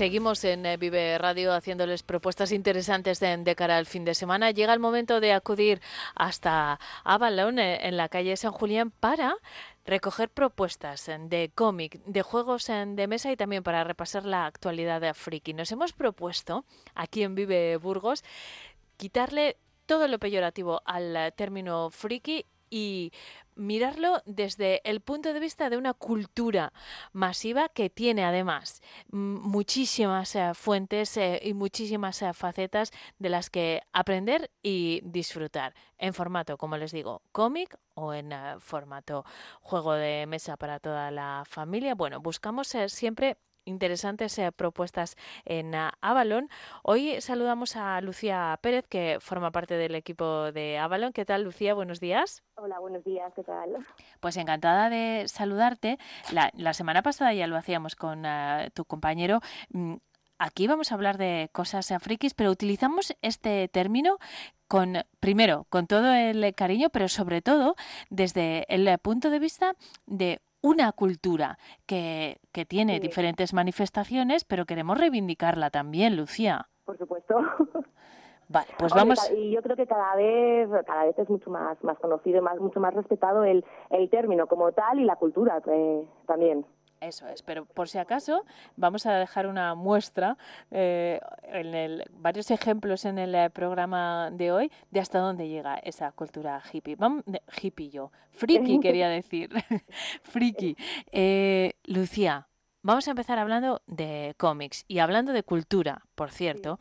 [0.00, 4.50] Seguimos en eh, Vive Radio haciéndoles propuestas interesantes de, de, cara al fin de semana.
[4.50, 5.82] Llega el momento de acudir
[6.14, 9.36] hasta Avalon, eh, en la calle San Julián, para
[9.84, 15.02] recoger propuestas eh, de cómic, de juegos de mesa y también para repasar la actualidad
[15.02, 15.52] de Friki.
[15.52, 18.24] Nos hemos propuesto, aquí en Vive Burgos,
[18.96, 23.12] quitarle todo lo peyorativo al término friki y
[23.56, 26.72] mirarlo desde el punto de vista de una cultura
[27.12, 33.82] masiva que tiene además muchísimas eh, fuentes eh, y muchísimas eh, facetas de las que
[33.92, 39.24] aprender y disfrutar en formato, como les digo, cómic o en formato
[39.60, 41.94] juego de mesa para toda la familia.
[41.94, 46.48] Bueno, buscamos siempre interesantes eh, propuestas en uh, Avalon.
[46.82, 51.12] Hoy saludamos a Lucía Pérez, que forma parte del equipo de Avalon.
[51.12, 51.74] ¿Qué tal, Lucía?
[51.74, 52.42] Buenos días.
[52.56, 53.32] Hola, buenos días.
[53.34, 53.76] ¿Qué tal?
[54.20, 55.98] Pues encantada de saludarte.
[56.32, 59.40] La, la semana pasada ya lo hacíamos con uh, tu compañero.
[59.70, 59.96] Mm,
[60.38, 64.18] aquí vamos a hablar de cosas frikis, pero utilizamos este término
[64.68, 67.74] con, primero, con todo el cariño, pero sobre todo
[68.08, 69.74] desde el punto de vista
[70.06, 73.00] de una cultura que, que tiene Sí.
[73.00, 76.68] diferentes manifestaciones, pero queremos reivindicarla también, Lucía.
[76.84, 77.38] Por supuesto.
[78.48, 79.30] Vale, pues vamos.
[79.30, 82.58] Y yo creo que cada vez, cada vez es mucho más, más conocido y más,
[82.58, 86.66] mucho más respetado el, el término como tal y la cultura eh, también.
[87.00, 88.44] Eso es, pero por si acaso
[88.76, 90.36] vamos a dejar una muestra,
[90.70, 95.76] eh, en el, varios ejemplos en el eh, programa de hoy de hasta dónde llega
[95.76, 96.96] esa cultura hippie.
[96.96, 97.24] Vamos,
[97.62, 99.48] hippie yo, friki quería decir,
[100.24, 100.76] friki.
[101.10, 102.49] Eh, Lucía,
[102.82, 106.78] vamos a empezar hablando de cómics y hablando de cultura, por cierto.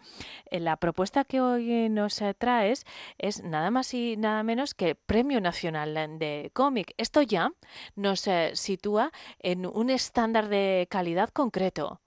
[0.50, 2.86] Eh, La propuesta que hoy nos eh, traes
[3.18, 6.94] es nada más y nada menos que Premio Nacional de Cómic.
[6.98, 7.52] Esto ya
[7.96, 12.00] nos eh, sitúa en un estándar de calidad concreto.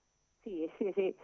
[0.43, 1.15] Sí, sí, sí.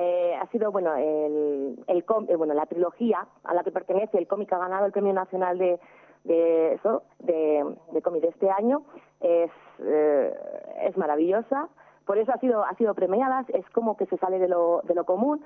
[0.00, 4.18] Eh, ha sido, bueno, el, el com- eh, bueno, la trilogía a la que pertenece
[4.18, 5.78] el cómic ha ganado el Premio Nacional de,
[6.24, 8.82] de eso, de, de cómic de este año.
[9.20, 10.34] Es, eh,
[10.82, 11.68] es maravillosa.
[12.06, 13.44] Por eso ha sido, ha sido premiada.
[13.52, 15.42] Es como que se sale de lo, de lo común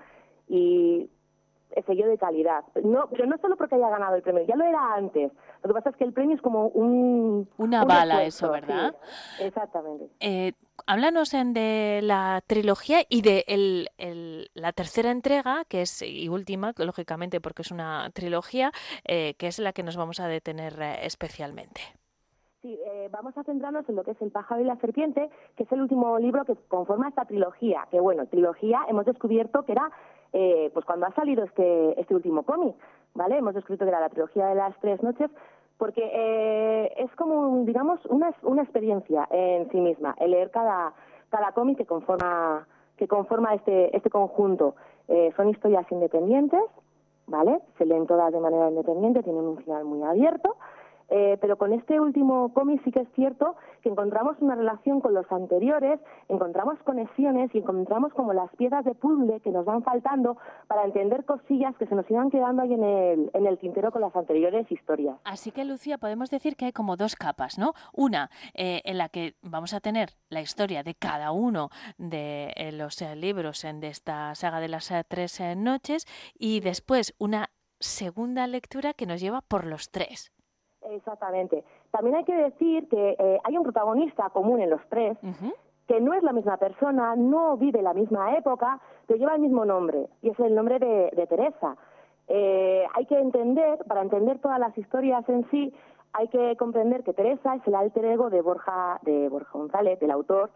[0.47, 1.09] y
[1.71, 2.65] es sello de calidad.
[2.83, 5.33] No, pero no solo porque haya ganado el premio, ya lo era antes.
[5.63, 7.49] Lo que pasa es que el premio es como un...
[7.59, 8.95] Una un bala esfuerzo, eso, ¿verdad?
[9.37, 10.07] sí, exactamente.
[10.21, 10.53] Eh,
[10.87, 16.29] háblanos en de la trilogía y de el- el- la tercera entrega, que es y
[16.29, 18.73] última, lógicamente, porque es una trilogía,
[19.05, 21.81] eh, que es la que nos vamos a detener eh, especialmente.
[22.63, 25.63] Sí, eh, vamos a centrarnos en lo que es El pájaro y la serpiente, que
[25.63, 27.89] es el último libro que conforma esta trilogía.
[27.91, 29.91] Que bueno, trilogía hemos descubierto que era,
[30.35, 32.77] eh, pues cuando ha salido este, este último cómic,
[33.15, 33.39] ¿vale?
[33.39, 35.31] Hemos descubierto que era la trilogía de las tres noches,
[35.79, 40.93] porque eh, es como, digamos, una, una experiencia en sí misma, el leer cada,
[41.31, 42.67] cada cómic que conforma,
[42.99, 44.75] que conforma este, este conjunto.
[45.09, 46.61] Eh, son historias independientes,
[47.27, 47.63] ¿vale?
[47.79, 50.57] Se leen todas de manera independiente, tienen un final muy abierto.
[51.11, 55.15] Eh, pero con este último cómic sí que es cierto que encontramos una relación con
[55.15, 60.37] los anteriores, encontramos conexiones y encontramos como las piezas de puzzle que nos van faltando
[60.69, 64.03] para entender cosillas que se nos iban quedando ahí en el, en el tintero con
[64.03, 65.17] las anteriores historias.
[65.25, 67.73] Así que, Lucía, podemos decir que hay como dos capas, ¿no?
[67.93, 72.73] Una eh, en la que vamos a tener la historia de cada uno de eh,
[72.73, 76.07] los eh, libros en de esta saga de las tres noches
[76.39, 80.33] y después una segunda lectura que nos lleva por los tres.
[80.91, 81.65] Exactamente.
[81.91, 85.17] También hay que decir que eh, hay un protagonista común en los tres,
[85.87, 89.65] que no es la misma persona, no vive la misma época, pero lleva el mismo
[89.65, 91.77] nombre, y es el nombre de, de Teresa.
[92.29, 95.73] Eh, hay que entender, para entender todas las historias en sí,
[96.13, 100.11] hay que comprender que Teresa es el alter ego de Borja, de Borja González, del
[100.11, 100.51] autor,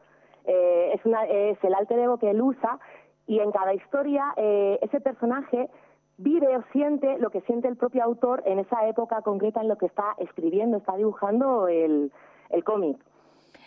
[0.47, 2.79] Eh, es, una, es el alter ego que él usa,
[3.27, 5.71] y en cada historia eh, ese personaje
[6.19, 9.77] vive o siente lo que siente el propio autor en esa época concreta en lo
[9.77, 12.13] que está escribiendo, está dibujando el,
[12.51, 12.99] el cómic.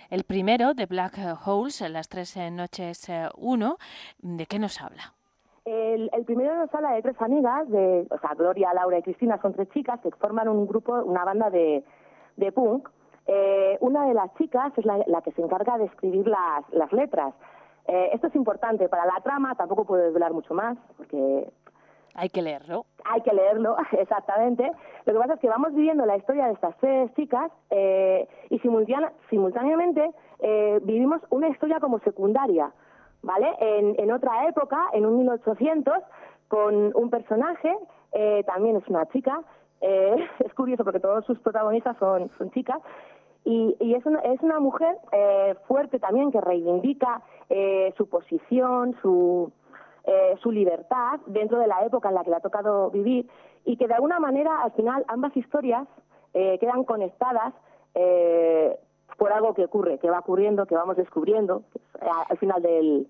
[0.10, 3.78] El primero, de Black Holes, Las Tres Noches 1,
[4.20, 5.14] ¿de qué nos habla?
[5.66, 9.38] El, el, primero nos habla de tres amigas, de, o sea, Gloria, Laura y Cristina,
[9.42, 11.84] son tres chicas que forman un grupo, una banda de,
[12.38, 12.88] de punk.
[13.26, 16.94] Eh, una de las chicas es la, la, que se encarga de escribir las, las
[16.94, 17.34] letras.
[17.86, 21.52] Eh, esto es importante para la trama, tampoco puedo desvelar mucho más, porque...
[22.18, 22.86] Hay que leerlo.
[23.06, 24.70] Hay que leerlo, exactamente.
[25.06, 28.60] Lo que pasa es que vamos viviendo la historia de estas tres chicas eh, y
[28.60, 32.72] simultánea, simultáneamente eh, vivimos una historia como secundaria.
[33.22, 33.48] ¿vale?
[33.60, 35.94] En, en, otra época, en un 1800,
[36.48, 37.76] con un personaje,
[38.14, 39.42] eh, también es una chica,
[39.82, 42.80] eh, es curioso porque todos sus protagonistas son, son chicas,
[43.46, 47.22] y, y es, una, es una mujer eh, fuerte también que reivindica
[47.96, 49.50] su posición, su,
[50.42, 53.30] su libertad dentro de la época en la que le ha tocado vivir,
[53.66, 55.88] y que de alguna manera al final ambas historias
[56.34, 57.54] quedan conectadas
[59.18, 61.64] por algo que ocurre, que va ocurriendo, que vamos descubriendo
[62.30, 63.08] al final del,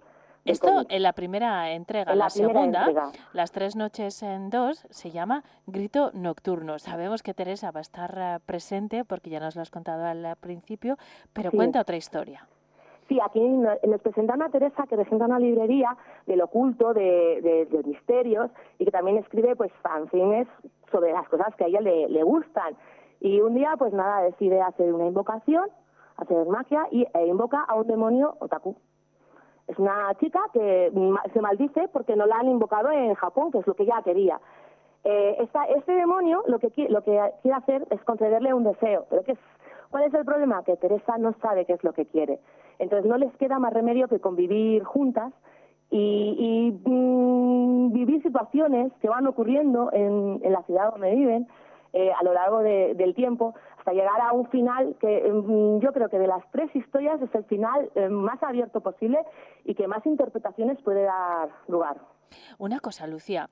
[0.48, 2.12] esto en la primera entrega.
[2.12, 3.12] En la, la segunda, entrega.
[3.34, 6.80] las tres noches en dos, se llama Grito Nocturno.
[6.80, 10.36] Sabemos que Teresa va a estar uh, presente porque ya nos lo has contado al
[10.40, 10.98] principio,
[11.34, 11.58] pero sí.
[11.58, 12.48] cuenta otra historia.
[13.08, 15.96] Sí, aquí nos presenta una Teresa que presenta una librería
[16.26, 20.48] del oculto, de, de, de, misterios y que también escribe pues fanzines
[20.92, 22.76] sobre las cosas que a ella le, gustan.
[23.22, 25.70] Y un día, pues nada, decide hacer una invocación,
[26.18, 28.76] hacer magia y, e invoca a un demonio otaku.
[29.68, 30.92] Es una chica que
[31.34, 34.40] se maldice porque no la han invocado en Japón, que es lo que ella quería.
[35.04, 39.06] Eh, esta, este demonio lo que, lo que quiere hacer es concederle un deseo.
[39.10, 39.40] Pero ¿qué es,
[39.90, 40.64] ¿cuál es el problema?
[40.64, 42.40] Que Teresa no sabe qué es lo que quiere.
[42.80, 45.34] Entonces no les queda más remedio que convivir juntas
[45.90, 51.48] y, y mmm, vivir situaciones que van ocurriendo en, la ciudad donde viven
[51.94, 55.32] eh, a lo largo de, del tiempo hasta llegar a un final que eh,
[55.80, 59.20] yo creo que de las tres historias es el final eh, más abierto posible
[59.64, 61.98] y que más interpretaciones puede dar lugar.
[62.58, 63.50] Una cosa, Lucía,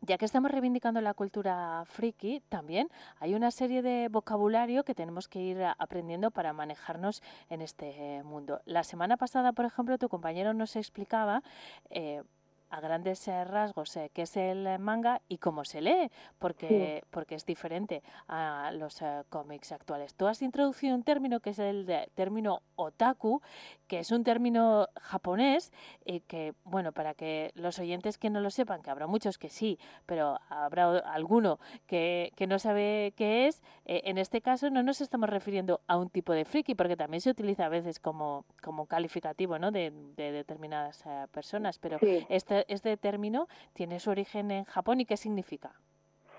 [0.00, 2.88] ya que estamos reivindicando la cultura friki, también
[3.18, 8.60] hay una serie de vocabulario que tenemos que ir aprendiendo para manejarnos en este mundo.
[8.64, 11.42] La semana pasada, por ejemplo, tu compañero nos explicaba
[11.90, 12.22] eh,
[12.70, 17.08] a grandes rasgos eh, qué es el manga y cómo se lee, porque, sí.
[17.10, 20.14] porque es diferente a los uh, cómics actuales.
[20.14, 23.40] Tú has introducido un término que es el de, término otaku,
[23.86, 25.72] que es un término japonés,
[26.04, 29.48] y que, bueno, para que los oyentes que no lo sepan, que habrá muchos que
[29.48, 34.82] sí, pero habrá alguno que, que no sabe qué es, eh, en este caso no
[34.82, 38.44] nos estamos refiriendo a un tipo de friki, porque también se utiliza a veces como,
[38.62, 39.70] como calificativo ¿no?
[39.70, 42.26] de, de determinadas uh, personas, pero sí.
[42.28, 45.72] este este término tiene su origen en Japón y qué significa?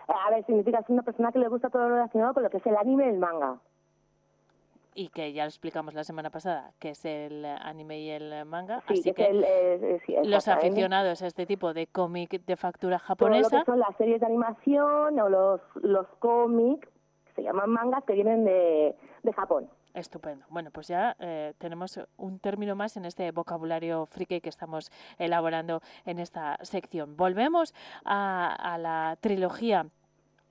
[0.07, 2.57] A ver, significa ser una persona que le gusta todo lo relacionado con lo que
[2.57, 3.59] es el anime y el manga.
[4.95, 8.81] Y que ya lo explicamos la semana pasada, que es el anime y el manga.
[8.87, 12.55] Sí, Así que, que el, eh, sí, los aficionados a este tipo de cómic de
[12.55, 13.49] factura japonesa.
[13.49, 16.87] Todo lo que son las series de animación o los, los cómics,
[17.25, 19.69] que se llaman mangas, que vienen de, de Japón.
[19.97, 20.45] Estupendo.
[20.49, 25.81] Bueno, pues ya eh, tenemos un término más en este vocabulario friki que estamos elaborando
[26.05, 27.17] en esta sección.
[27.17, 27.73] Volvemos
[28.05, 29.87] a, a la trilogía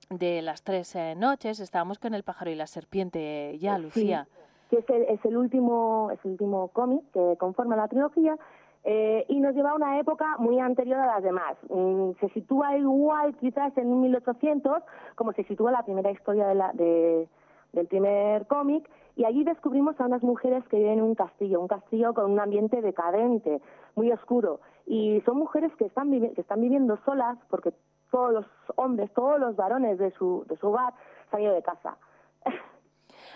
[0.09, 1.61] de las tres eh, noches.
[1.61, 4.27] Estábamos con el pájaro y la serpiente ya, Lucía.
[4.69, 8.37] Sí, que es el, es el último, es el último cómic que conforma la trilogía.
[8.83, 11.55] Eh, y nos lleva a una época muy anterior a las demás.
[11.69, 14.83] Mm, se sitúa igual quizás en 1800
[15.15, 17.29] como se sitúa la primera historia de la, de,
[17.71, 21.67] del primer cómic y allí descubrimos a unas mujeres que viven en un castillo, un
[21.67, 23.61] castillo con un ambiente decadente,
[23.95, 24.61] muy oscuro.
[24.85, 27.73] Y son mujeres que están, que están viviendo solas porque
[28.11, 28.45] todos los
[28.75, 30.93] hombres, todos los varones de su, de su hogar
[31.29, 31.97] se han ido de casa.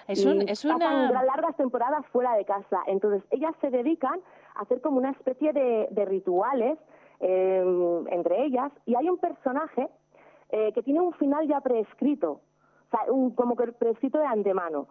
[0.07, 0.77] Es, un, es una...
[0.77, 2.81] Pasan largas temporadas fuera de casa.
[2.87, 4.19] Entonces, ellas se dedican
[4.55, 6.77] a hacer como una especie de, de rituales
[7.21, 8.71] eh, entre ellas.
[8.85, 9.89] Y hay un personaje
[10.49, 14.87] eh, que tiene un final ya prescrito, o sea, un, como que prescrito de antemano.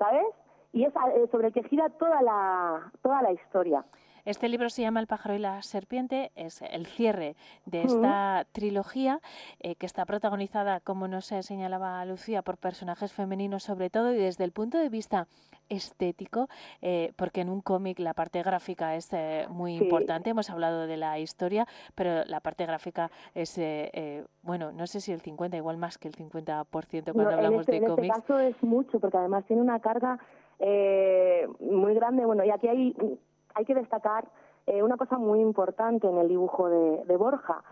[0.00, 0.26] ¿Sabes?
[0.72, 3.84] Y es eh, sobre el que gira toda la, toda la historia.
[4.24, 9.20] Este libro se llama El pájaro y la serpiente, es el cierre de esta trilogía
[9.60, 14.44] eh, que está protagonizada, como nos señalaba Lucía, por personajes femeninos sobre todo y desde
[14.44, 15.26] el punto de vista
[15.70, 16.48] estético,
[16.82, 19.84] eh, porque en un cómic la parte gráfica es eh, muy sí.
[19.84, 25.00] importante, hemos hablado de la historia, pero la parte gráfica es, eh, bueno, no sé
[25.00, 27.98] si el 50, igual más que el 50% cuando no, hablamos este, de cómics.
[27.98, 30.18] En este caso es mucho, porque además tiene una carga
[31.60, 32.94] muy grande, bueno, y aquí hay
[33.54, 34.28] hay que destacar
[34.66, 37.62] eh, una cosa muy importante en el dibujo de, de Borja.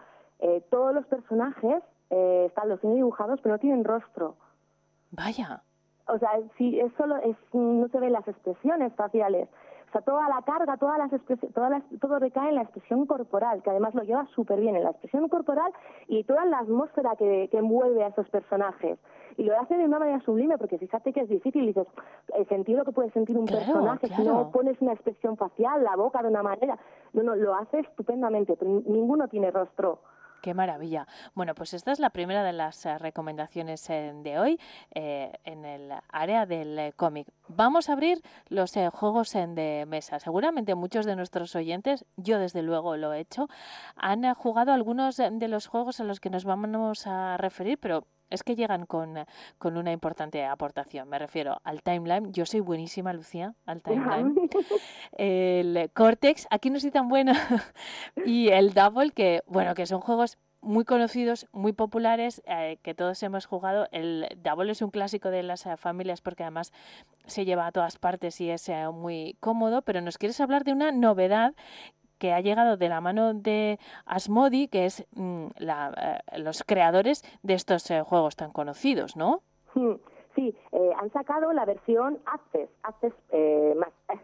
[0.41, 4.37] Eh, todos los personajes eh, están los tienen dibujados, pero no tienen rostro.
[5.11, 5.63] Vaya.
[6.09, 9.49] O sea, si es solo, es, no se ven las expresiones faciales.
[9.89, 11.11] O sea, toda la carga, todas las
[11.55, 14.85] todas las, todo recae en la expresión corporal, que además lo lleva súper bien en
[14.85, 15.73] la expresión corporal
[16.09, 18.99] y toda la atmósfera que, que envuelve a esos personajes.
[19.39, 21.87] Y lo hace de una manera sublime, porque fíjate que es difícil, dices,
[22.35, 25.97] el sentido que puede sentir un Claro, personaje si no pones una expresión facial, la
[25.97, 26.77] boca de una manera.
[27.15, 30.01] No, no, lo hace estupendamente, pero ninguno tiene rostro.
[30.41, 31.07] Qué maravilla.
[31.35, 34.61] Bueno, pues esta es la primera de las eh, recomendaciones de hoy
[34.95, 37.29] eh, en el área del eh, cómic.
[37.49, 40.19] Vamos a abrir los eh, juegos en de mesa.
[40.21, 43.49] Seguramente muchos de nuestros oyentes, yo desde luego lo he hecho,
[43.97, 48.43] han jugado algunos de los juegos a los que nos vamos a referir, pero es
[48.43, 49.27] que llegan con, eh,
[49.59, 51.09] con una importante aportación.
[51.09, 52.33] Me refiero al timeline.
[52.33, 54.35] Yo soy buenísima, Lucía, al timeline.
[55.19, 57.35] el Cortex, aquí no soy tan buena,
[58.27, 63.23] y el Double, que bueno, que son juegos muy conocidos, muy populares, eh, que todos
[63.23, 63.89] hemos jugado.
[63.93, 66.73] El Double es un clásico de las eh, familias porque además
[67.27, 70.73] se lleva a todas partes y es eh, muy cómodo, pero nos quieres hablar de
[70.73, 71.55] una novedad
[72.19, 77.23] que ha llegado de la mano de Asmodi, que es mm, la, eh, los creadores
[77.43, 79.41] de estos eh, juegos tan conocidos, ¿no?
[80.35, 83.91] Sí, eh, han sacado la versión Access, Access eh, más.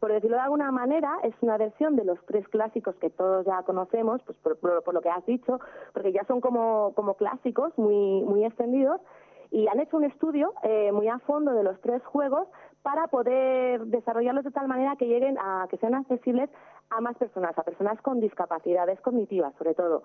[0.00, 3.62] Por decirlo de alguna manera, es una versión de los tres clásicos que todos ya
[3.62, 5.58] conocemos, pues por, por- por lo que has dicho,
[5.94, 9.00] porque ya son como, como clásicos muy, muy extendidos,
[9.50, 12.46] y han hecho un estudio eh, muy a fondo de los tres juegos
[12.82, 16.50] para poder desarrollarlos de tal manera que lleguen a que sean accesibles
[16.90, 20.02] a más personas, a personas con discapacidades cognitivas, sobre todo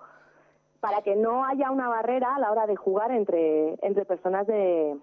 [0.80, 4.98] para que no haya una barrera a la hora de jugar entre, entre personas de,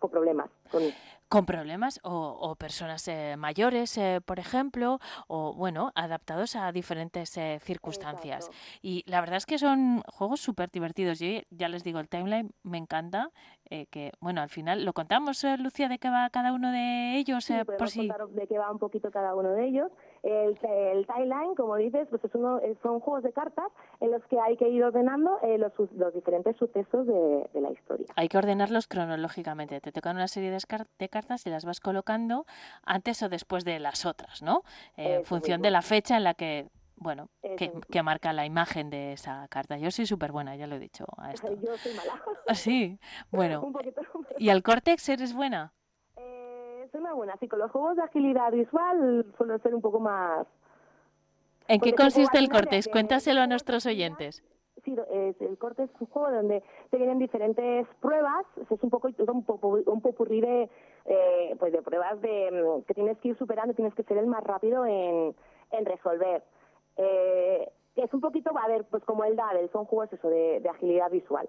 [0.00, 0.50] con problemas.
[0.72, 0.82] Con,
[1.28, 4.98] con problemas o, o personas eh, mayores, eh, por ejemplo,
[5.28, 8.50] o bueno, adaptados a diferentes eh, circunstancias.
[8.82, 11.20] Y la verdad es que son juegos súper divertidos.
[11.20, 13.30] Yo ya les digo, el timeline me encanta,
[13.70, 17.16] eh, que bueno, al final lo contamos, eh, Lucía, de qué va cada uno de
[17.18, 18.08] ellos, Sí, eh, por si...
[18.08, 19.92] contar de qué va un poquito cada uno de ellos.
[20.26, 23.66] El, el timeline, como dices, pues es uno, es- son juegos de cartas
[24.00, 27.70] en los que hay que ir ordenando eh, los, los diferentes sucesos de, de la
[27.70, 28.06] historia.
[28.16, 29.80] Hay que ordenarlos cronológicamente.
[29.80, 32.44] Te tocan una serie de, cartas y las vas colocando
[32.84, 34.62] antes o después de las otras, ¿no?
[34.96, 38.46] Eh, en Eso función de la fecha en la que, bueno, que, que marca la
[38.46, 39.78] imagen de esa carta.
[39.78, 41.54] Yo soy súper buena, ya lo he dicho a esto.
[41.62, 42.20] Yo soy mala.
[42.54, 42.98] Sí,
[43.30, 43.62] bueno.
[43.62, 44.00] un poquito.
[44.38, 45.72] ¿Y al Cortex eres buena?
[46.90, 47.36] Soy una buena.
[47.38, 50.46] Sí, con los juegos de agilidad visual suelo ser un poco más...
[51.68, 54.42] ¿En qué consiste el de- Cuéntaselo a nuestros oyentes.
[54.84, 59.08] Sí, es, el corte es un juego donde te vienen diferentes pruebas, es un poco
[59.08, 60.70] un, popu- un popurrí de,
[61.06, 64.26] eh, pues de pruebas de, mm, que tienes que ir superando, tienes que ser el
[64.28, 65.34] más rápido en,
[65.72, 66.44] en resolver.
[66.98, 70.68] Eh, es un poquito, a ver, pues como el Dadel, son juegos eso de, de
[70.68, 71.48] agilidad visual.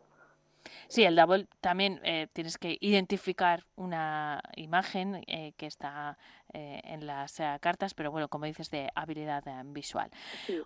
[0.87, 6.17] Sí, el Double también eh, tienes que identificar una imagen eh, que está
[6.53, 10.09] eh, en las eh, cartas, pero bueno, como dices, de habilidad eh, visual.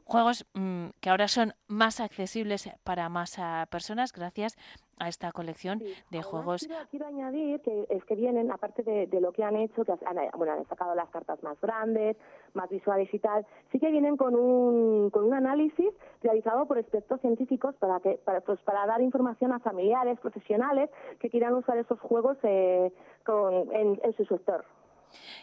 [0.04, 4.58] Juegos mm, que ahora son más accesibles para más eh, personas gracias
[4.99, 5.82] a esta colección
[6.12, 6.62] de juegos.
[6.68, 9.93] Quiero, quiero añadir que es que vienen, aparte de, de lo que han hecho, que
[9.93, 12.16] han, bueno, han sacado las cartas más grandes,
[12.54, 15.89] más visuales y tal, sí que vienen con un, con un análisis
[16.22, 20.89] realizado por expertos científicos para, que, para, pues, para dar información a familiares, profesionales
[21.20, 22.91] que quieran usar esos juegos eh,
[23.26, 24.66] con, en, en su sector.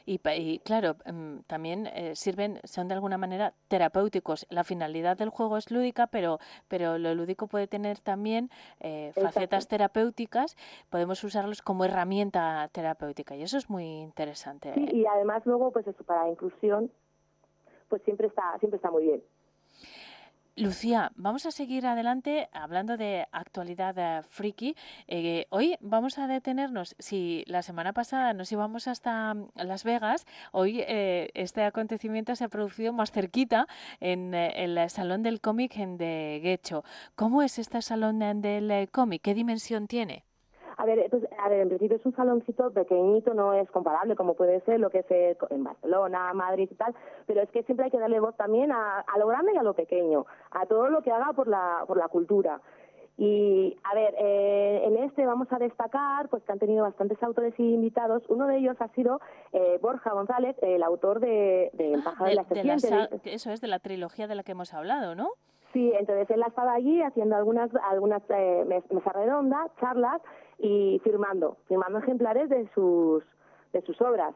[0.06, 4.46] Y, y, claro, mm, también eh, sirven, son de alguna manera terapéuticos.
[4.50, 6.38] La finalidad del juego es lúdica, pero,
[6.68, 8.50] pero lo lúdico puede tener también
[8.80, 10.56] eh, facetas terapéuticas.
[10.90, 14.72] Podemos usarlos como herramienta terapéutica y eso es muy interesante.
[14.74, 16.90] Sí, y además luego, pues eso, para inclusión,
[17.88, 19.22] pues siempre está, siempre está muy bien.
[20.58, 24.74] Lucía, vamos a seguir adelante hablando de actualidad eh, friki.
[25.06, 30.26] Eh, hoy vamos a detenernos, si la semana pasada nos íbamos hasta mm, Las Vegas,
[30.50, 33.68] hoy eh, este acontecimiento se ha producido más cerquita
[34.00, 36.82] en eh, el Salón del Cómic en de Guecho.
[37.14, 39.22] ¿Cómo es este Salón del eh, Cómic?
[39.22, 40.24] ¿Qué dimensión tiene?
[40.76, 44.34] A ver, pues, a ver, en principio es un saloncito pequeñito, no es comparable como
[44.34, 46.94] puede ser lo que es eh, en Barcelona, Madrid y tal,
[47.26, 49.62] pero es que siempre hay que darle voz también a, a lo grande y a
[49.62, 52.60] lo pequeño, a todo lo que haga por la, por la cultura.
[53.20, 57.52] Y, a ver, eh, en este vamos a destacar pues que han tenido bastantes autores
[57.58, 58.22] y invitados.
[58.28, 59.20] Uno de ellos ha sido
[59.52, 63.34] eh, Borja González, el autor de, de El pájaro De- la de la serpiente.
[63.34, 65.30] eso es de la trilogía de la que hemos hablado, ¿no?
[65.72, 70.20] Sí, entonces él ha estado allí haciendo algunas algunas eh, mes- mesas redondas, charlas
[70.58, 73.22] y firmando, firmando ejemplares de sus
[73.72, 74.34] de sus obras,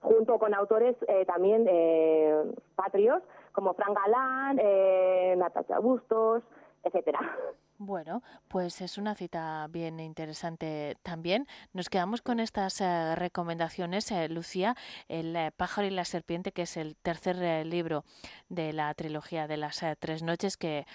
[0.00, 2.42] junto con autores eh, también eh,
[2.74, 6.42] patrios como Fran Galán, eh, Natacha Bustos,
[6.82, 7.20] etcétera.
[7.80, 11.46] Bueno, pues es una cita bien interesante también.
[11.72, 14.74] Nos quedamos con estas eh, recomendaciones, eh, Lucía,
[15.06, 18.04] El eh, pájaro y la serpiente, que es el tercer libro
[18.48, 20.86] de la trilogía de las tres noches, que,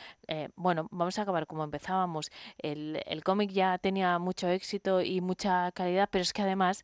[0.56, 2.30] bueno, vamos a acabar como empezábamos.
[2.58, 6.84] El, el cómic ya tenía mucho éxito y mucha calidad, pero es que además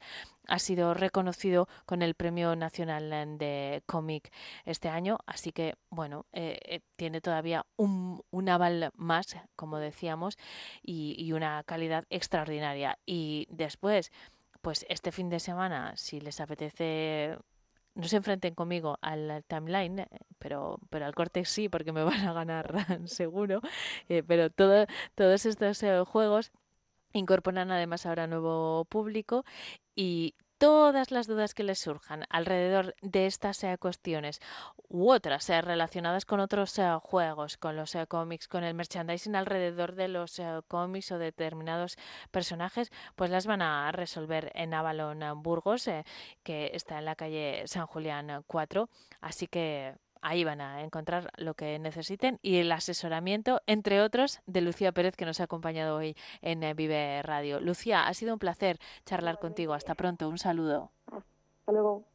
[0.49, 4.31] ha sido reconocido con el Premio Nacional de Cómic
[4.65, 10.37] este año, así que bueno, eh, eh, tiene todavía un, un, aval más, como decíamos,
[10.81, 12.97] y, y una calidad extraordinaria.
[13.05, 14.11] Y después,
[14.61, 17.37] pues este fin de semana, si les apetece
[17.95, 22.33] no se enfrenten conmigo al timeline, pero, pero al corte sí, porque me van a
[22.33, 22.73] ganar
[23.07, 23.61] seguro.
[24.09, 24.85] Eh, pero todo,
[25.15, 26.51] todos estos juegos
[27.13, 29.43] Incorporan además ahora nuevo público
[29.99, 34.39] y todas las dudas que les surjan alrededor de estas eh, cuestiones
[34.87, 39.95] u otras eh, relacionadas con otros eh, juegos, con los cómics, con el merchandising alrededor
[39.95, 41.97] de los cómics o determinados
[42.31, 45.89] personajes, pues las van a resolver en Avalon Burgos,
[46.43, 48.87] que está en la calle San Julián 4.
[49.19, 54.61] Así que ahí van a encontrar lo que necesiten y el asesoramiento, entre otros, de
[54.61, 57.59] Lucía Pérez, que nos ha acompañado hoy en eh, Vive Radio.
[57.59, 59.73] Lucía, ha sido un placer charlar contigo.
[59.73, 60.29] Hasta pronto.
[60.29, 60.91] Un saludo.
[61.07, 62.05] Hasta luego.